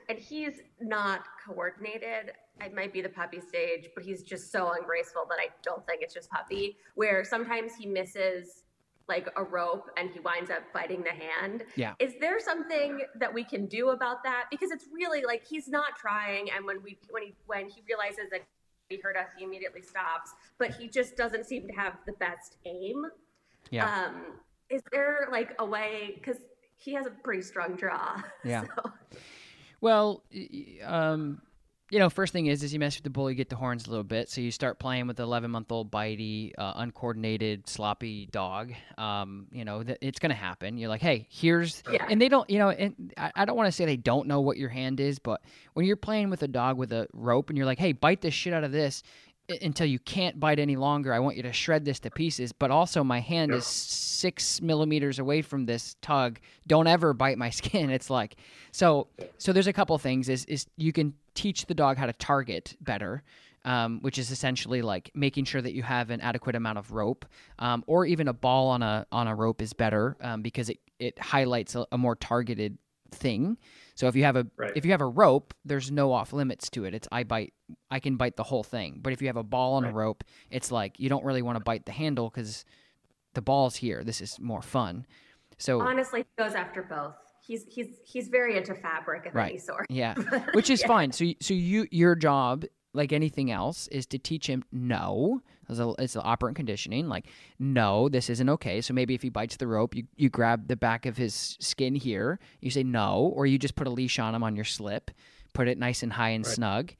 [0.09, 2.33] and he's not coordinated.
[2.61, 6.01] It might be the puppy stage, but he's just so ungraceful that I don't think
[6.03, 6.77] it's just puppy.
[6.95, 8.65] Where sometimes he misses
[9.09, 11.65] like a rope and he winds up biting the hand.
[11.75, 11.95] Yeah.
[11.99, 14.45] Is there something that we can do about that?
[14.49, 18.29] Because it's really like he's not trying, and when we when he when he realizes
[18.31, 18.43] that
[18.87, 22.57] he hurt us, he immediately stops, but he just doesn't seem to have the best
[22.65, 23.05] aim.
[23.71, 24.05] Yeah.
[24.05, 24.21] Um,
[24.69, 26.13] is there like a way?
[26.15, 26.37] Because
[26.77, 28.21] he has a pretty strong draw.
[28.45, 28.63] Yeah.
[28.75, 28.91] So,
[29.81, 30.23] Well,
[30.85, 31.41] um,
[31.91, 33.87] you know, first thing is, is you mess with the bull, you get the horns
[33.87, 34.29] a little bit.
[34.29, 38.73] So you start playing with the 11 month old bitey, uh, uncoordinated, sloppy dog.
[38.97, 40.77] Um, you know, th- it's going to happen.
[40.77, 42.05] You're like, hey, here's, Yeah.
[42.09, 44.41] and they don't, you know, and I, I don't want to say they don't know
[44.41, 45.41] what your hand is, but
[45.73, 48.31] when you're playing with a dog with a rope and you're like, hey, bite the
[48.31, 49.01] shit out of this
[49.61, 52.51] until you can't bite any longer, I want you to shred this to pieces.
[52.51, 56.39] But also, my hand is six millimeters away from this tug.
[56.67, 57.89] Don't ever bite my skin.
[57.89, 58.35] It's like,
[58.71, 62.13] so so there's a couple things is is you can teach the dog how to
[62.13, 63.23] target better
[63.65, 67.25] um, which is essentially like making sure that you have an adequate amount of rope
[67.59, 70.79] um, or even a ball on a on a rope is better um, because it,
[70.99, 72.77] it highlights a, a more targeted
[73.11, 73.57] thing
[73.99, 74.71] so if you have a Right.
[74.75, 77.53] if you have a rope there's no off limits to it it's i bite
[77.91, 80.23] i can bite the whole thing but if you have a ball on a rope
[80.49, 82.63] it's like you don't really want to bite the handle because
[83.33, 85.05] the ball's here this is more fun
[85.57, 87.15] so honestly, he goes after both.
[87.45, 89.49] He's he's he's very into fabric of Right.
[89.49, 89.87] any sort.
[89.89, 90.13] Yeah,
[90.53, 91.11] which is fine.
[91.11, 95.41] So, so you your job, like anything else, is to teach him no.
[95.69, 97.07] It's, a, it's operant conditioning.
[97.07, 97.25] Like,
[97.59, 98.81] no, this isn't okay.
[98.81, 101.95] So maybe if he bites the rope, you you grab the back of his skin
[101.95, 102.39] here.
[102.61, 105.11] You say no, or you just put a leash on him on your slip,
[105.53, 106.55] put it nice and high and Right.
[106.55, 106.93] snug,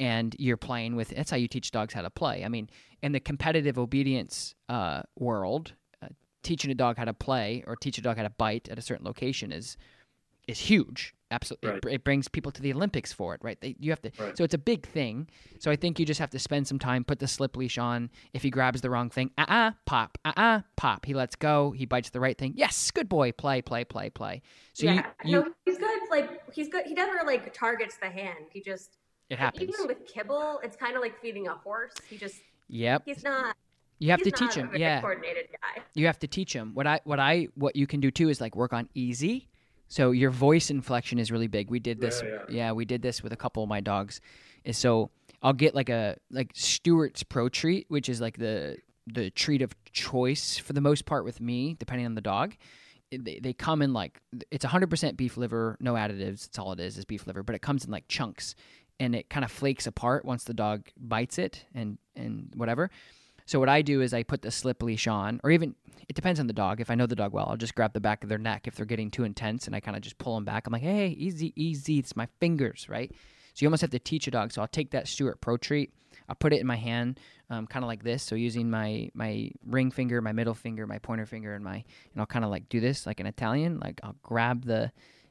[0.00, 1.10] and you're playing with.
[1.10, 2.44] That's how you teach dogs how to play.
[2.44, 2.68] I mean,
[3.02, 5.72] in the competitive obedience uh, world.
[6.02, 6.08] Uh,
[6.42, 8.82] Teaching a dog how to play or teach a dog how to bite at a
[8.82, 9.76] certain location is
[10.46, 11.12] is huge.
[11.30, 11.84] Absolutely, Right.
[11.84, 13.60] it, it brings people to the Olympics for it, right?
[13.60, 14.36] They, you have to, Right.
[14.36, 15.28] so it's a big thing.
[15.58, 18.10] So I think you just have to spend some time, put the slip leash on.
[18.32, 21.04] If he grabs the wrong thing, uh uh pop, uh uh pop.
[21.04, 21.72] He lets go.
[21.72, 22.52] He bites the right thing.
[22.56, 23.32] Yes, good boy.
[23.32, 24.42] Play, play, play, play.
[24.72, 26.00] So yeah, you, you, no, he's good.
[26.10, 26.86] Like he's good.
[26.86, 28.46] He never like targets the hand.
[28.52, 28.96] He just
[29.28, 29.62] it happens.
[29.74, 31.94] even with kibble, it's kind of like feeding a horse.
[32.08, 32.36] He just
[32.68, 33.02] Yep.
[33.04, 33.56] he's not.
[33.98, 34.68] You have he's to teach not a him.
[34.68, 35.00] very Yeah.
[35.00, 35.82] coordinated guy.
[35.94, 38.40] you have to teach him what i what i what you can do too is
[38.40, 39.48] like work on easy
[39.88, 41.70] so your voice inflection is really big.
[41.70, 44.20] We did this Yeah, yeah, we did this with a couple of my dogs.
[44.64, 45.10] Is so
[45.42, 49.76] i'll get like a like stewart's pro treat which is like the the treat of
[49.92, 52.54] choice for the most part with me depending on the dog.
[53.12, 54.20] They, they come in like
[54.50, 56.46] it's 100% beef liver no additives.
[56.46, 57.42] That's all it is is beef liver.
[57.42, 58.56] But it comes in like chunks
[58.98, 62.90] and it kind of flakes apart once the dog bites it and and whatever
[63.46, 65.74] so what I do is I put the slip leash on, or even
[66.08, 66.80] it depends on the dog.
[66.80, 68.76] If I know the dog well, I'll just grab the back of their neck if
[68.76, 70.66] they're getting too intense, and I kind of just pull them back.
[70.66, 71.98] I'm like, hey, easy, easy.
[71.98, 73.10] It's my fingers, right?
[73.54, 74.52] So you almost have to teach a dog.
[74.52, 75.92] So I'll take that Stewart Pro treat,
[76.28, 77.18] I'll put it in my hand,
[77.48, 78.22] um, kind of like this.
[78.22, 82.18] So using my my ring finger, my middle finger, my pointer finger, and my and
[82.20, 83.78] I'll kind of like do this like an Italian.
[83.78, 84.90] Like I'll grab the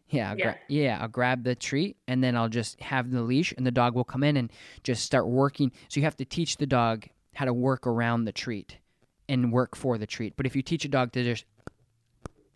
[0.09, 0.43] yeah, I'll Yeah.
[0.43, 3.71] gra- yeah, I'll grab the treat and then I'll just have the leash and the
[3.71, 4.51] dog will come in and
[4.83, 5.71] just start working.
[5.89, 8.77] So you have to teach the dog how to work around the treat
[9.29, 10.35] and work for the treat.
[10.35, 11.45] But if you teach a dog to just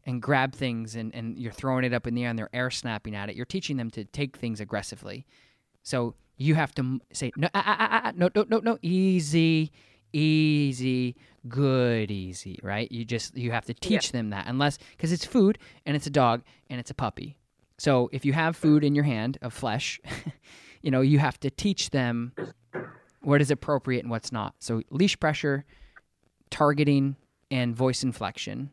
[0.05, 2.71] and grab things and, and you're throwing it up in the air and they're air
[2.71, 5.25] snapping at it, you're teaching them to take things aggressively.
[5.83, 9.71] So you have to say no, ah, ah, ah, ah, no, no, no, no, easy,
[10.13, 11.15] easy,
[11.47, 12.91] good, easy, right?
[12.91, 16.11] You just you have to teach them that unless because it's food and it's a
[16.11, 17.37] dog and it's a puppy.
[17.77, 19.99] So if you have food in your hand of flesh,
[20.81, 22.31] you know you have to teach them
[23.21, 24.55] what is appropriate and what's not.
[24.59, 25.65] So leash pressure,
[26.49, 27.15] targeting,
[27.51, 28.71] and voice inflection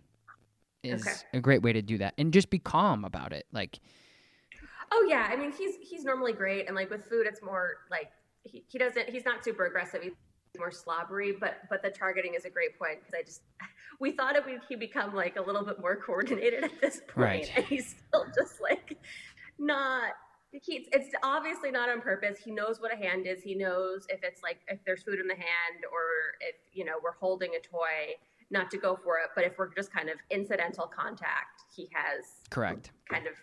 [0.82, 1.38] is Okay.
[1.38, 2.14] a great way to do that.
[2.18, 3.46] And just be calm about it.
[3.52, 3.78] Like
[4.92, 8.10] Oh yeah, I mean he's he's normally great, and like with food, it's more like
[8.44, 10.00] he, he doesn't he's not super aggressive.
[10.02, 10.12] He's
[10.58, 13.42] more slobbery, but but the targeting is a great point because I just
[14.00, 17.16] we thought it would he become like a little bit more coordinated at this point,
[17.16, 17.50] Right.
[17.56, 18.96] and he's still just like
[19.58, 20.12] not.
[20.62, 22.38] He, it's obviously not on purpose.
[22.38, 23.42] He knows what a hand is.
[23.42, 26.94] He knows if it's like if there's food in the hand or if you know
[27.02, 28.14] we're holding a toy,
[28.50, 29.30] not to go for it.
[29.34, 32.90] But if we're just kind of incidental contact, he has correct.
[33.10, 33.34] kind of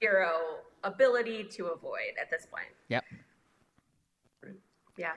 [0.00, 0.38] zero
[0.84, 2.72] ability to avoid at this point.
[2.88, 3.04] Yep.
[4.96, 5.12] Yeah.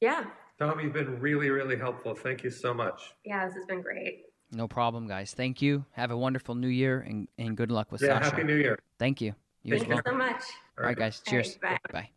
[0.00, 0.24] Yeah.
[0.58, 2.14] Tom, you've been really, really helpful.
[2.14, 3.14] Thank you so much.
[3.24, 4.25] Yeah, this has been great.
[4.52, 5.32] No problem, guys.
[5.34, 5.84] Thank you.
[5.92, 8.30] Have a wonderful new year and, and good luck with Yeah, Sasha.
[8.30, 8.78] Happy New Year.
[8.98, 9.34] Thank you.
[9.62, 10.42] You Thank as you so much.
[10.78, 11.20] All right, guys.
[11.26, 11.58] All Cheers.
[11.62, 12.08] right, bye.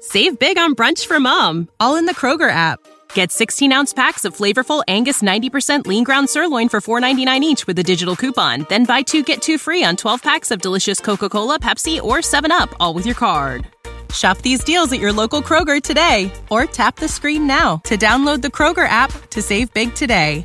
[0.00, 2.80] Save big on brunch for mom, all in the Kroger app.
[3.14, 7.78] Get 16 ounce packs of flavorful Angus 90% lean ground sirloin for $4.99 each with
[7.78, 8.66] a digital coupon.
[8.68, 12.18] Then buy two get two free on 12 packs of delicious Coca Cola, Pepsi, or
[12.18, 13.66] 7UP, all with your card.
[14.12, 18.42] Shop these deals at your local Kroger today or tap the screen now to download
[18.42, 20.44] the Kroger app to save big today.